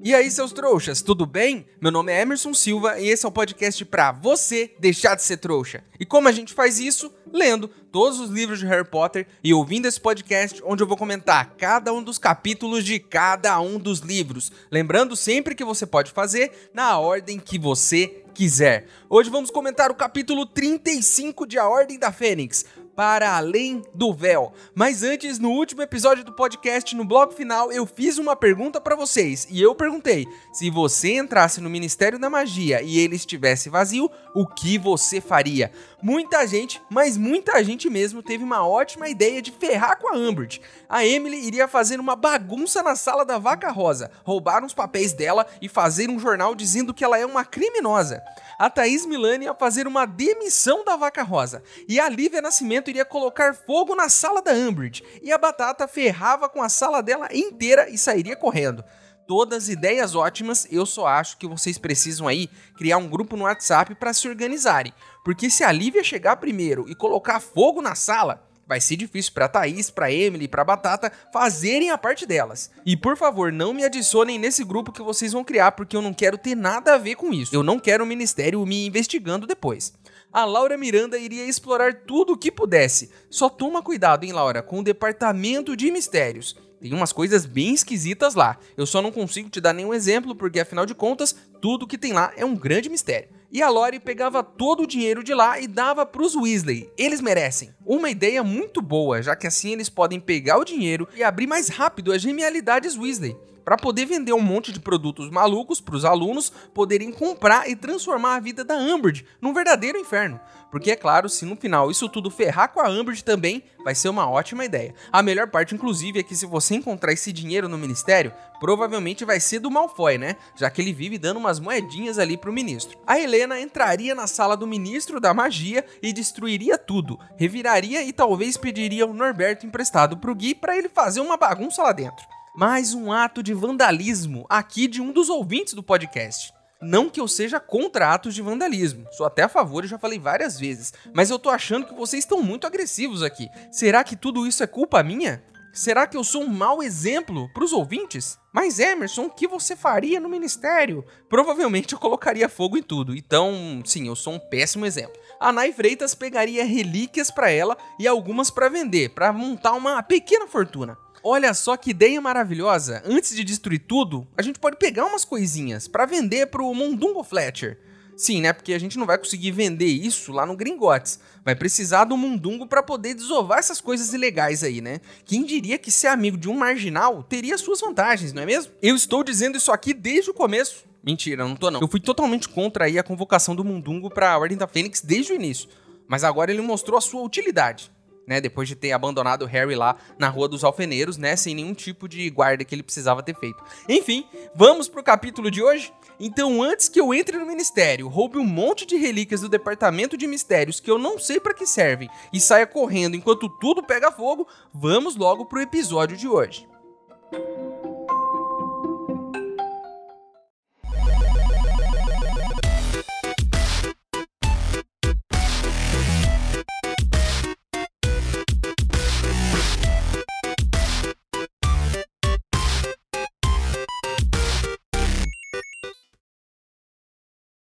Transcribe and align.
E 0.00 0.14
aí, 0.14 0.30
seus 0.30 0.52
trouxas, 0.52 1.02
tudo 1.02 1.26
bem? 1.26 1.66
Meu 1.80 1.90
nome 1.90 2.12
é 2.12 2.20
Emerson 2.20 2.54
Silva 2.54 3.00
e 3.00 3.08
esse 3.08 3.26
é 3.26 3.28
o 3.28 3.32
podcast 3.32 3.84
para 3.84 4.12
você 4.12 4.72
deixar 4.78 5.16
de 5.16 5.24
ser 5.24 5.38
trouxa. 5.38 5.82
E 5.98 6.06
como 6.06 6.28
a 6.28 6.32
gente 6.32 6.54
faz 6.54 6.78
isso? 6.78 7.12
Lendo 7.32 7.66
todos 7.90 8.20
os 8.20 8.30
livros 8.30 8.60
de 8.60 8.66
Harry 8.66 8.88
Potter 8.88 9.26
e 9.42 9.52
ouvindo 9.52 9.86
esse 9.86 10.00
podcast 10.00 10.62
onde 10.64 10.84
eu 10.84 10.86
vou 10.86 10.96
comentar 10.96 11.56
cada 11.58 11.92
um 11.92 12.00
dos 12.00 12.16
capítulos 12.16 12.84
de 12.84 13.00
cada 13.00 13.60
um 13.60 13.76
dos 13.76 13.98
livros. 13.98 14.52
Lembrando 14.70 15.16
sempre 15.16 15.56
que 15.56 15.64
você 15.64 15.84
pode 15.84 16.12
fazer 16.12 16.70
na 16.72 16.96
ordem 16.96 17.40
que 17.40 17.58
você 17.58 18.22
quiser. 18.38 18.86
Hoje 19.10 19.28
vamos 19.28 19.50
comentar 19.50 19.90
o 19.90 19.96
capítulo 19.96 20.46
35 20.46 21.44
de 21.44 21.58
A 21.58 21.68
Ordem 21.68 21.98
da 21.98 22.12
Fênix 22.12 22.64
para 22.98 23.36
além 23.36 23.80
do 23.94 24.12
véu. 24.12 24.52
Mas 24.74 25.04
antes, 25.04 25.38
no 25.38 25.50
último 25.50 25.82
episódio 25.82 26.24
do 26.24 26.32
podcast, 26.32 26.96
no 26.96 27.04
bloco 27.04 27.32
final, 27.32 27.70
eu 27.70 27.86
fiz 27.86 28.18
uma 28.18 28.34
pergunta 28.34 28.80
para 28.80 28.96
vocês 28.96 29.46
e 29.48 29.62
eu 29.62 29.72
perguntei: 29.72 30.26
se 30.52 30.68
você 30.68 31.12
entrasse 31.12 31.60
no 31.60 31.70
Ministério 31.70 32.18
da 32.18 32.28
Magia 32.28 32.82
e 32.82 32.98
ele 32.98 33.14
estivesse 33.14 33.68
vazio, 33.70 34.10
o 34.34 34.44
que 34.44 34.76
você 34.76 35.20
faria? 35.20 35.70
Muita 36.02 36.44
gente, 36.44 36.82
mas 36.90 37.16
muita 37.16 37.62
gente 37.62 37.88
mesmo 37.88 38.20
teve 38.20 38.42
uma 38.42 38.66
ótima 38.66 39.08
ideia 39.08 39.40
de 39.40 39.52
ferrar 39.52 39.96
com 39.98 40.12
a 40.12 40.16
Umbridge. 40.18 40.60
A 40.88 41.06
Emily 41.06 41.46
iria 41.46 41.68
fazer 41.68 42.00
uma 42.00 42.16
bagunça 42.16 42.82
na 42.82 42.96
sala 42.96 43.24
da 43.24 43.38
Vaca 43.38 43.70
Rosa, 43.70 44.10
roubar 44.24 44.64
uns 44.64 44.74
papéis 44.74 45.12
dela 45.12 45.46
e 45.62 45.68
fazer 45.68 46.10
um 46.10 46.18
jornal 46.18 46.52
dizendo 46.52 46.92
que 46.92 47.04
ela 47.04 47.16
é 47.16 47.24
uma 47.24 47.44
criminosa 47.44 48.20
a 48.58 48.68
Thaís 48.68 49.06
Milani 49.06 49.44
ia 49.44 49.54
fazer 49.54 49.86
uma 49.86 50.04
demissão 50.04 50.84
da 50.84 50.96
Vaca 50.96 51.22
Rosa, 51.22 51.62
e 51.86 52.00
a 52.00 52.08
Lívia 52.08 52.42
Nascimento 52.42 52.87
iria 52.90 53.04
colocar 53.04 53.54
fogo 53.54 53.94
na 53.94 54.08
sala 54.08 54.42
da 54.42 54.52
Umbridge, 54.52 55.02
e 55.22 55.32
a 55.32 55.38
Batata 55.38 55.86
ferrava 55.88 56.48
com 56.48 56.62
a 56.62 56.68
sala 56.68 57.02
dela 57.02 57.28
inteira 57.32 57.88
e 57.88 57.98
sairia 57.98 58.36
correndo. 58.36 58.84
Todas 59.26 59.68
ideias 59.68 60.14
ótimas, 60.14 60.66
eu 60.70 60.86
só 60.86 61.06
acho 61.06 61.36
que 61.36 61.46
vocês 61.46 61.76
precisam 61.76 62.26
aí 62.26 62.48
criar 62.76 62.96
um 62.96 63.08
grupo 63.08 63.36
no 63.36 63.44
WhatsApp 63.44 63.94
para 63.94 64.14
se 64.14 64.26
organizarem, 64.26 64.92
porque 65.24 65.50
se 65.50 65.62
a 65.62 65.70
Lívia 65.70 66.02
chegar 66.02 66.36
primeiro 66.36 66.88
e 66.88 66.94
colocar 66.94 67.38
fogo 67.38 67.82
na 67.82 67.94
sala, 67.94 68.48
vai 68.68 68.80
ser 68.80 68.96
difícil 68.96 69.32
para 69.32 69.48
Thaís, 69.48 69.90
para 69.90 70.12
Emily 70.12 70.46
para 70.46 70.62
Batata 70.62 71.10
fazerem 71.32 71.90
a 71.90 71.96
parte 71.96 72.26
delas. 72.26 72.70
E 72.84 72.96
por 72.96 73.16
favor, 73.16 73.50
não 73.50 73.72
me 73.72 73.82
adicionem 73.82 74.38
nesse 74.38 74.62
grupo 74.62 74.92
que 74.92 75.02
vocês 75.02 75.32
vão 75.32 75.42
criar, 75.42 75.72
porque 75.72 75.96
eu 75.96 76.02
não 76.02 76.12
quero 76.12 76.36
ter 76.36 76.54
nada 76.54 76.94
a 76.94 76.98
ver 76.98 77.14
com 77.14 77.32
isso. 77.32 77.54
Eu 77.54 77.62
não 77.62 77.78
quero 77.78 78.04
o 78.04 78.06
ministério 78.06 78.64
me 78.66 78.86
investigando 78.86 79.46
depois. 79.46 79.94
A 80.32 80.44
Laura 80.44 80.76
Miranda 80.76 81.16
iria 81.16 81.46
explorar 81.46 82.02
tudo 82.06 82.34
o 82.34 82.36
que 82.36 82.52
pudesse. 82.52 83.10
Só 83.30 83.48
toma 83.48 83.82
cuidado, 83.82 84.24
hein, 84.24 84.32
Laura, 84.32 84.62
com 84.62 84.80
o 84.80 84.84
departamento 84.84 85.74
de 85.74 85.90
mistérios. 85.90 86.56
Tem 86.80 86.92
umas 86.92 87.12
coisas 87.12 87.46
bem 87.46 87.72
esquisitas 87.72 88.34
lá. 88.34 88.58
Eu 88.76 88.86
só 88.86 89.00
não 89.00 89.10
consigo 89.10 89.48
te 89.48 89.60
dar 89.60 89.72
nenhum 89.72 89.94
exemplo, 89.94 90.34
porque 90.34 90.60
afinal 90.60 90.84
de 90.84 90.94
contas, 90.94 91.34
tudo 91.60 91.86
que 91.86 91.98
tem 91.98 92.12
lá 92.12 92.32
é 92.36 92.44
um 92.44 92.54
grande 92.54 92.88
mistério 92.88 93.38
e 93.50 93.62
a 93.62 93.68
Lori 93.70 93.98
pegava 93.98 94.42
todo 94.42 94.82
o 94.82 94.86
dinheiro 94.86 95.24
de 95.24 95.32
lá 95.32 95.58
e 95.58 95.66
dava 95.66 96.04
para 96.04 96.22
os 96.22 96.36
Weasley. 96.36 96.90
Eles 96.98 97.20
merecem. 97.20 97.70
Uma 97.84 98.10
ideia 98.10 98.44
muito 98.44 98.82
boa, 98.82 99.22
já 99.22 99.34
que 99.34 99.46
assim 99.46 99.72
eles 99.72 99.88
podem 99.88 100.20
pegar 100.20 100.58
o 100.58 100.64
dinheiro 100.64 101.08
e 101.16 101.22
abrir 101.22 101.46
mais 101.46 101.68
rápido 101.68 102.12
as 102.12 102.20
genialidades 102.20 102.96
Weasley 102.96 103.36
para 103.68 103.76
poder 103.76 104.06
vender 104.06 104.32
um 104.32 104.40
monte 104.40 104.72
de 104.72 104.80
produtos 104.80 105.28
malucos 105.28 105.78
para 105.78 105.94
os 105.94 106.02
alunos 106.02 106.50
poderem 106.72 107.12
comprar 107.12 107.68
e 107.68 107.76
transformar 107.76 108.36
a 108.36 108.40
vida 108.40 108.64
da 108.64 108.74
Umbridge 108.74 109.26
num 109.42 109.52
verdadeiro 109.52 109.98
inferno. 109.98 110.40
Porque 110.70 110.90
é 110.90 110.96
claro, 110.96 111.28
se 111.28 111.44
no 111.44 111.54
final 111.54 111.90
isso 111.90 112.08
tudo 112.08 112.30
ferrar 112.30 112.72
com 112.72 112.80
a 112.80 112.88
Umbridge 112.88 113.22
também, 113.22 113.62
vai 113.84 113.94
ser 113.94 114.08
uma 114.08 114.26
ótima 114.26 114.64
ideia. 114.64 114.94
A 115.12 115.22
melhor 115.22 115.48
parte, 115.48 115.74
inclusive, 115.74 116.18
é 116.18 116.22
que 116.22 116.34
se 116.34 116.46
você 116.46 116.76
encontrar 116.76 117.12
esse 117.12 117.30
dinheiro 117.30 117.68
no 117.68 117.76
ministério, 117.76 118.32
provavelmente 118.58 119.22
vai 119.22 119.38
ser 119.38 119.58
do 119.58 119.70
Malfoy, 119.70 120.16
né? 120.16 120.36
Já 120.56 120.70
que 120.70 120.80
ele 120.80 120.94
vive 120.94 121.18
dando 121.18 121.36
umas 121.36 121.60
moedinhas 121.60 122.18
ali 122.18 122.38
pro 122.38 122.50
ministro. 122.50 122.98
A 123.06 123.20
Helena 123.20 123.60
entraria 123.60 124.14
na 124.14 124.26
sala 124.26 124.56
do 124.56 124.66
ministro 124.66 125.20
da 125.20 125.34
magia 125.34 125.84
e 126.02 126.10
destruiria 126.10 126.78
tudo, 126.78 127.20
reviraria 127.36 128.02
e 128.02 128.14
talvez 128.14 128.56
pediria 128.56 129.06
o 129.06 129.12
Norberto 129.12 129.66
emprestado 129.66 130.16
pro 130.16 130.34
Gui 130.34 130.54
para 130.54 130.74
ele 130.74 130.88
fazer 130.88 131.20
uma 131.20 131.36
bagunça 131.36 131.82
lá 131.82 131.92
dentro 131.92 132.37
mais 132.58 132.92
um 132.92 133.12
ato 133.12 133.40
de 133.40 133.54
vandalismo 133.54 134.44
aqui 134.50 134.88
de 134.88 135.00
um 135.00 135.12
dos 135.12 135.28
ouvintes 135.28 135.74
do 135.74 135.82
podcast. 135.82 136.52
Não 136.82 137.08
que 137.08 137.20
eu 137.20 137.28
seja 137.28 137.60
contra 137.60 138.12
atos 138.12 138.34
de 138.34 138.42
vandalismo, 138.42 139.06
sou 139.12 139.24
até 139.24 139.44
a 139.44 139.48
favor 139.48 139.84
e 139.84 139.86
já 139.86 139.96
falei 139.96 140.18
várias 140.18 140.58
vezes, 140.58 140.92
mas 141.14 141.30
eu 141.30 141.38
tô 141.38 141.50
achando 141.50 141.86
que 141.86 141.94
vocês 141.94 142.24
estão 142.24 142.42
muito 142.42 142.66
agressivos 142.66 143.22
aqui. 143.22 143.48
Será 143.70 144.02
que 144.02 144.16
tudo 144.16 144.44
isso 144.44 144.64
é 144.64 144.66
culpa 144.66 145.00
minha? 145.04 145.40
Será 145.72 146.04
que 146.08 146.16
eu 146.16 146.24
sou 146.24 146.42
um 146.42 146.48
mau 146.48 146.82
exemplo 146.82 147.48
para 147.54 147.62
os 147.62 147.72
ouvintes? 147.72 148.36
Mas 148.52 148.80
Emerson, 148.80 149.26
o 149.26 149.30
que 149.30 149.46
você 149.46 149.76
faria 149.76 150.18
no 150.18 150.28
ministério? 150.28 151.04
Provavelmente 151.28 151.92
eu 151.92 151.98
colocaria 152.00 152.48
fogo 152.48 152.76
em 152.76 152.82
tudo. 152.82 153.14
Então, 153.14 153.80
sim, 153.84 154.08
eu 154.08 154.16
sou 154.16 154.32
um 154.32 154.38
péssimo 154.40 154.84
exemplo. 154.84 155.16
A 155.38 155.52
Nai 155.52 155.72
Freitas 155.72 156.12
pegaria 156.12 156.64
relíquias 156.64 157.30
para 157.30 157.52
ela 157.52 157.76
e 158.00 158.08
algumas 158.08 158.50
para 158.50 158.68
vender, 158.68 159.10
para 159.10 159.32
montar 159.32 159.74
uma 159.74 160.02
pequena 160.02 160.48
fortuna. 160.48 160.98
Olha 161.30 161.52
só 161.52 161.76
que 161.76 161.90
ideia 161.90 162.18
maravilhosa. 162.22 163.02
Antes 163.04 163.36
de 163.36 163.44
destruir 163.44 163.80
tudo, 163.80 164.26
a 164.34 164.40
gente 164.40 164.58
pode 164.58 164.78
pegar 164.78 165.04
umas 165.04 165.26
coisinhas 165.26 165.86
para 165.86 166.06
vender 166.06 166.46
pro 166.46 166.72
Mundungo 166.72 167.22
Fletcher. 167.22 167.78
Sim, 168.16 168.40
né? 168.40 168.50
Porque 168.54 168.72
a 168.72 168.78
gente 168.78 168.96
não 168.96 169.04
vai 169.04 169.18
conseguir 169.18 169.50
vender 169.50 169.88
isso 169.88 170.32
lá 170.32 170.46
no 170.46 170.56
Gringotes. 170.56 171.20
Vai 171.44 171.54
precisar 171.54 172.04
do 172.04 172.16
Mundungo 172.16 172.66
para 172.66 172.82
poder 172.82 173.12
desovar 173.12 173.58
essas 173.58 173.78
coisas 173.78 174.14
ilegais 174.14 174.64
aí, 174.64 174.80
né? 174.80 175.02
Quem 175.26 175.44
diria 175.44 175.76
que 175.76 175.90
ser 175.90 176.06
amigo 176.06 176.38
de 176.38 176.48
um 176.48 176.54
marginal 176.54 177.22
teria 177.22 177.58
suas 177.58 177.82
vantagens, 177.82 178.32
não 178.32 178.40
é 178.40 178.46
mesmo? 178.46 178.72
Eu 178.80 178.96
estou 178.96 179.22
dizendo 179.22 179.58
isso 179.58 179.70
aqui 179.70 179.92
desde 179.92 180.30
o 180.30 180.34
começo. 180.34 180.86
Mentira, 181.04 181.46
não 181.46 181.54
tô 181.54 181.70
não. 181.70 181.82
Eu 181.82 181.88
fui 181.88 182.00
totalmente 182.00 182.48
contra 182.48 182.86
aí 182.86 182.98
a 182.98 183.02
convocação 183.02 183.54
do 183.54 183.62
Mundungo 183.62 184.08
para 184.08 184.32
a 184.32 184.38
Ordem 184.38 184.56
da 184.56 184.66
Fênix 184.66 185.02
desde 185.02 185.32
o 185.32 185.34
início. 185.34 185.68
Mas 186.08 186.24
agora 186.24 186.50
ele 186.50 186.62
mostrou 186.62 186.96
a 186.96 187.02
sua 187.02 187.20
utilidade 187.20 187.92
né? 188.28 188.40
Depois 188.40 188.68
de 188.68 188.76
ter 188.76 188.92
abandonado 188.92 189.46
Harry 189.46 189.74
lá 189.74 189.96
na 190.18 190.28
Rua 190.28 190.46
dos 190.46 190.62
Alfeneiros, 190.62 191.16
né? 191.16 191.34
Sem 191.34 191.54
nenhum 191.54 191.72
tipo 191.72 192.06
de 192.06 192.28
guarda 192.28 192.64
que 192.64 192.74
ele 192.74 192.82
precisava 192.82 193.22
ter 193.22 193.34
feito. 193.34 193.64
Enfim, 193.88 194.26
vamos 194.54 194.88
pro 194.88 195.02
capítulo 195.02 195.50
de 195.50 195.62
hoje? 195.62 195.92
Então, 196.20 196.62
antes 196.62 196.88
que 196.88 197.00
eu 197.00 197.14
entre 197.14 197.38
no 197.38 197.46
ministério, 197.46 198.08
roube 198.08 198.38
um 198.38 198.44
monte 198.44 198.84
de 198.84 198.96
relíquias 198.96 199.40
do 199.40 199.48
departamento 199.48 200.16
de 200.16 200.26
mistérios 200.26 200.78
que 200.78 200.90
eu 200.90 200.98
não 200.98 201.18
sei 201.18 201.40
para 201.40 201.54
que 201.54 201.66
servem 201.66 202.10
e 202.32 202.38
saia 202.38 202.66
correndo 202.66 203.16
enquanto 203.16 203.48
tudo 203.48 203.82
pega 203.82 204.12
fogo, 204.12 204.46
vamos 204.74 205.16
logo 205.16 205.46
pro 205.46 205.62
episódio 205.62 206.16
de 206.16 206.28
hoje. 206.28 206.68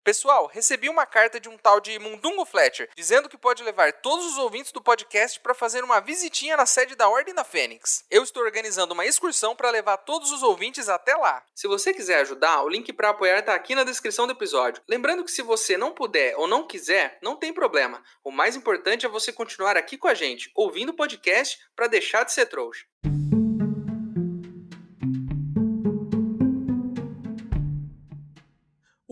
Pessoal, 0.08 0.46
recebi 0.46 0.88
uma 0.88 1.04
carta 1.04 1.38
de 1.38 1.50
um 1.50 1.58
tal 1.58 1.82
de 1.82 1.98
Mundungo 1.98 2.46
Fletcher, 2.46 2.88
dizendo 2.96 3.28
que 3.28 3.36
pode 3.36 3.62
levar 3.62 3.92
todos 3.92 4.24
os 4.24 4.38
ouvintes 4.38 4.72
do 4.72 4.80
podcast 4.80 5.38
para 5.38 5.52
fazer 5.52 5.84
uma 5.84 6.00
visitinha 6.00 6.56
na 6.56 6.64
sede 6.64 6.94
da 6.94 7.10
Ordem 7.10 7.34
da 7.34 7.44
Fênix. 7.44 8.06
Eu 8.10 8.22
estou 8.22 8.42
organizando 8.42 8.94
uma 8.94 9.04
excursão 9.04 9.54
para 9.54 9.68
levar 9.68 9.98
todos 9.98 10.32
os 10.32 10.42
ouvintes 10.42 10.88
até 10.88 11.14
lá. 11.14 11.44
Se 11.54 11.68
você 11.68 11.92
quiser 11.92 12.20
ajudar, 12.20 12.62
o 12.62 12.70
link 12.70 12.90
para 12.94 13.10
apoiar 13.10 13.40
está 13.40 13.54
aqui 13.54 13.74
na 13.74 13.84
descrição 13.84 14.26
do 14.26 14.32
episódio. 14.32 14.82
Lembrando 14.88 15.22
que 15.22 15.30
se 15.30 15.42
você 15.42 15.76
não 15.76 15.92
puder 15.92 16.34
ou 16.38 16.46
não 16.46 16.66
quiser, 16.66 17.18
não 17.20 17.36
tem 17.36 17.52
problema. 17.52 18.02
O 18.24 18.30
mais 18.30 18.56
importante 18.56 19.04
é 19.04 19.10
você 19.10 19.30
continuar 19.30 19.76
aqui 19.76 19.98
com 19.98 20.08
a 20.08 20.14
gente, 20.14 20.50
ouvindo 20.54 20.88
o 20.88 20.96
podcast 20.96 21.58
para 21.76 21.86
deixar 21.86 22.24
de 22.24 22.32
ser 22.32 22.46
trouxa. 22.46 22.86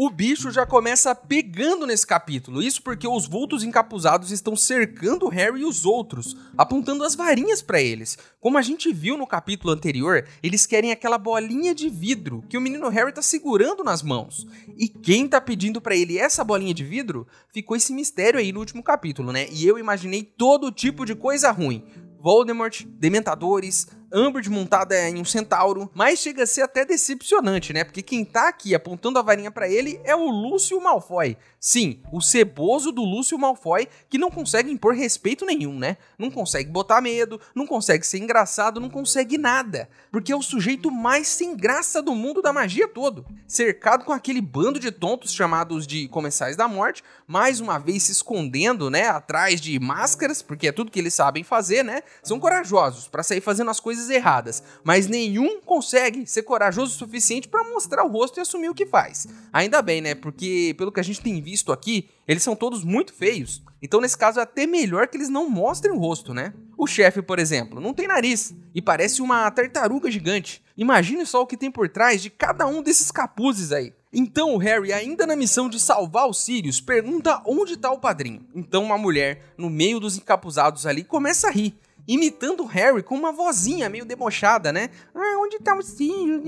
O 0.06 0.10
bicho 0.10 0.52
já 0.52 0.64
começa 0.64 1.12
pegando 1.16 1.84
nesse 1.84 2.06
capítulo, 2.06 2.62
isso 2.62 2.80
porque 2.80 3.08
os 3.08 3.26
vultos 3.26 3.64
encapuzados 3.64 4.30
estão 4.30 4.54
cercando 4.54 5.26
Harry 5.26 5.62
e 5.62 5.64
os 5.64 5.84
outros, 5.84 6.36
apontando 6.56 7.02
as 7.02 7.16
varinhas 7.16 7.60
para 7.60 7.82
eles. 7.82 8.16
Como 8.38 8.56
a 8.56 8.62
gente 8.62 8.92
viu 8.92 9.18
no 9.18 9.26
capítulo 9.26 9.72
anterior, 9.72 10.24
eles 10.40 10.64
querem 10.64 10.92
aquela 10.92 11.18
bolinha 11.18 11.74
de 11.74 11.88
vidro 11.88 12.44
que 12.48 12.56
o 12.56 12.60
menino 12.60 12.88
Harry 12.88 13.12
tá 13.12 13.20
segurando 13.20 13.82
nas 13.82 14.00
mãos. 14.00 14.46
E 14.78 14.88
quem 14.88 15.26
tá 15.26 15.40
pedindo 15.40 15.80
para 15.80 15.96
ele 15.96 16.20
essa 16.20 16.44
bolinha 16.44 16.72
de 16.72 16.84
vidro? 16.84 17.26
Ficou 17.52 17.76
esse 17.76 17.92
mistério 17.92 18.38
aí 18.38 18.52
no 18.52 18.60
último 18.60 18.84
capítulo, 18.84 19.32
né? 19.32 19.48
E 19.50 19.66
eu 19.66 19.76
imaginei 19.76 20.22
todo 20.22 20.70
tipo 20.70 21.04
de 21.04 21.16
coisa 21.16 21.50
ruim. 21.50 21.82
Voldemort, 22.20 22.84
Dementadores, 22.86 23.88
Umbridge 24.12 24.48
montada 24.48 25.08
em 25.08 25.20
um 25.20 25.24
centauro, 25.24 25.90
mas 25.94 26.18
chega 26.18 26.44
a 26.44 26.46
ser 26.46 26.62
até 26.62 26.84
decepcionante, 26.84 27.72
né? 27.72 27.84
Porque 27.84 28.02
quem 28.02 28.24
tá 28.24 28.48
aqui 28.48 28.74
apontando 28.74 29.18
a 29.18 29.22
varinha 29.22 29.50
para 29.50 29.68
ele 29.68 30.00
é 30.04 30.14
o 30.14 30.28
Lúcio 30.28 30.80
Malfoy. 30.80 31.36
Sim, 31.58 32.00
o 32.12 32.20
ceboso 32.20 32.92
do 32.92 33.02
Lúcio 33.02 33.38
Malfoy, 33.38 33.88
que 34.08 34.18
não 34.18 34.30
consegue 34.30 34.70
impor 34.70 34.94
respeito 34.94 35.44
nenhum, 35.44 35.76
né? 35.76 35.96
Não 36.16 36.30
consegue 36.30 36.70
botar 36.70 37.00
medo, 37.00 37.40
não 37.54 37.66
consegue 37.66 38.06
ser 38.06 38.18
engraçado, 38.18 38.80
não 38.80 38.88
consegue 38.88 39.36
nada. 39.36 39.88
Porque 40.12 40.30
é 40.30 40.36
o 40.36 40.42
sujeito 40.42 40.90
mais 40.90 41.26
sem 41.26 41.56
graça 41.56 42.00
do 42.00 42.14
mundo 42.14 42.40
da 42.40 42.52
magia 42.52 42.86
todo. 42.86 43.26
Cercado 43.48 44.04
com 44.04 44.12
aquele 44.12 44.40
bando 44.40 44.78
de 44.78 44.92
tontos 44.92 45.32
chamados 45.32 45.86
de 45.86 46.06
Comensais 46.08 46.56
da 46.56 46.68
Morte, 46.68 47.02
mais 47.26 47.58
uma 47.58 47.78
vez 47.78 48.04
se 48.04 48.12
escondendo, 48.12 48.88
né? 48.88 49.08
Atrás 49.08 49.60
de 49.60 49.78
máscaras, 49.80 50.42
porque 50.42 50.68
é 50.68 50.72
tudo 50.72 50.90
que 50.90 51.00
eles 51.00 51.14
sabem 51.14 51.42
fazer, 51.42 51.82
né? 51.82 52.02
São 52.22 52.38
corajosos 52.38 53.08
para 53.08 53.22
sair 53.22 53.40
fazendo 53.40 53.70
as 53.70 53.80
coisas 53.80 53.95
erradas, 54.10 54.62
mas 54.84 55.06
nenhum 55.06 55.60
consegue 55.60 56.26
ser 56.26 56.42
corajoso 56.42 56.94
o 56.94 56.98
suficiente 56.98 57.48
para 57.48 57.64
mostrar 57.64 58.04
o 58.04 58.10
rosto 58.10 58.38
e 58.38 58.40
assumir 58.40 58.68
o 58.68 58.74
que 58.74 58.86
faz. 58.86 59.26
Ainda 59.52 59.82
bem, 59.82 60.00
né? 60.00 60.14
Porque 60.14 60.74
pelo 60.78 60.92
que 60.92 61.00
a 61.00 61.02
gente 61.02 61.20
tem 61.20 61.40
visto 61.40 61.72
aqui, 61.72 62.08
eles 62.26 62.42
são 62.42 62.56
todos 62.56 62.84
muito 62.84 63.12
feios. 63.12 63.62
Então, 63.80 64.00
nesse 64.00 64.16
caso, 64.16 64.40
é 64.40 64.42
até 64.42 64.66
melhor 64.66 65.06
que 65.06 65.16
eles 65.16 65.28
não 65.28 65.48
mostrem 65.48 65.94
o 65.94 65.98
rosto, 65.98 66.32
né? 66.34 66.52
O 66.76 66.86
chefe, 66.86 67.22
por 67.22 67.38
exemplo, 67.38 67.80
não 67.80 67.94
tem 67.94 68.08
nariz 68.08 68.54
e 68.74 68.82
parece 68.82 69.22
uma 69.22 69.50
tartaruga 69.50 70.10
gigante. 70.10 70.62
Imagine 70.76 71.24
só 71.24 71.42
o 71.42 71.46
que 71.46 71.56
tem 71.56 71.70
por 71.70 71.88
trás 71.88 72.20
de 72.20 72.28
cada 72.28 72.66
um 72.66 72.82
desses 72.82 73.10
capuzes 73.10 73.72
aí. 73.72 73.94
Então 74.12 74.54
o 74.54 74.58
Harry, 74.58 74.92
ainda 74.92 75.26
na 75.26 75.36
missão 75.36 75.68
de 75.68 75.78
salvar 75.78 76.28
os 76.28 76.42
Sirius, 76.42 76.80
pergunta 76.80 77.42
onde 77.46 77.74
está 77.74 77.90
o 77.90 77.98
padrinho. 77.98 78.46
Então 78.54 78.84
uma 78.84 78.98
mulher, 78.98 79.54
no 79.56 79.70
meio 79.70 80.00
dos 80.00 80.16
encapuzados 80.16 80.86
ali, 80.86 81.04
começa 81.04 81.48
a 81.48 81.50
rir 81.50 81.78
imitando 82.06 82.60
o 82.60 82.66
Harry 82.66 83.02
com 83.02 83.14
uma 83.14 83.32
vozinha 83.32 83.88
meio 83.88 84.04
debochada, 84.04 84.72
né? 84.72 84.90
Ah, 85.14 85.38
onde 85.40 85.58
tá 85.58 85.74
o 85.74 85.82
Sirius? 85.82 86.42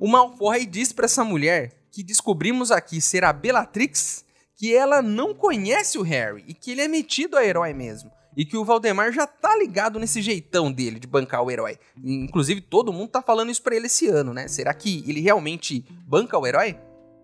O 0.00 0.08
Malfoy 0.08 0.66
diz 0.66 0.92
para 0.92 1.06
essa 1.06 1.24
mulher 1.24 1.72
que 1.90 2.02
descobrimos 2.02 2.70
aqui 2.70 3.00
ser 3.00 3.24
a 3.24 3.32
Bellatrix 3.32 4.24
que 4.56 4.74
ela 4.74 5.02
não 5.02 5.34
conhece 5.34 5.98
o 5.98 6.02
Harry 6.02 6.44
e 6.46 6.54
que 6.54 6.70
ele 6.70 6.80
é 6.80 6.88
metido 6.88 7.36
a 7.36 7.44
herói 7.44 7.72
mesmo. 7.72 8.10
E 8.36 8.44
que 8.44 8.56
o 8.56 8.64
Valdemar 8.64 9.12
já 9.12 9.26
tá 9.26 9.56
ligado 9.56 9.98
nesse 9.98 10.20
jeitão 10.20 10.72
dele 10.72 10.98
de 10.98 11.06
bancar 11.06 11.42
o 11.42 11.50
herói. 11.50 11.78
Inclusive, 12.02 12.60
todo 12.60 12.92
mundo 12.92 13.08
tá 13.08 13.22
falando 13.22 13.50
isso 13.50 13.62
pra 13.62 13.76
ele 13.76 13.86
esse 13.86 14.08
ano, 14.08 14.34
né? 14.34 14.48
Será 14.48 14.74
que 14.74 15.04
ele 15.06 15.20
realmente 15.20 15.84
banca 16.04 16.36
o 16.36 16.44
herói? 16.44 16.76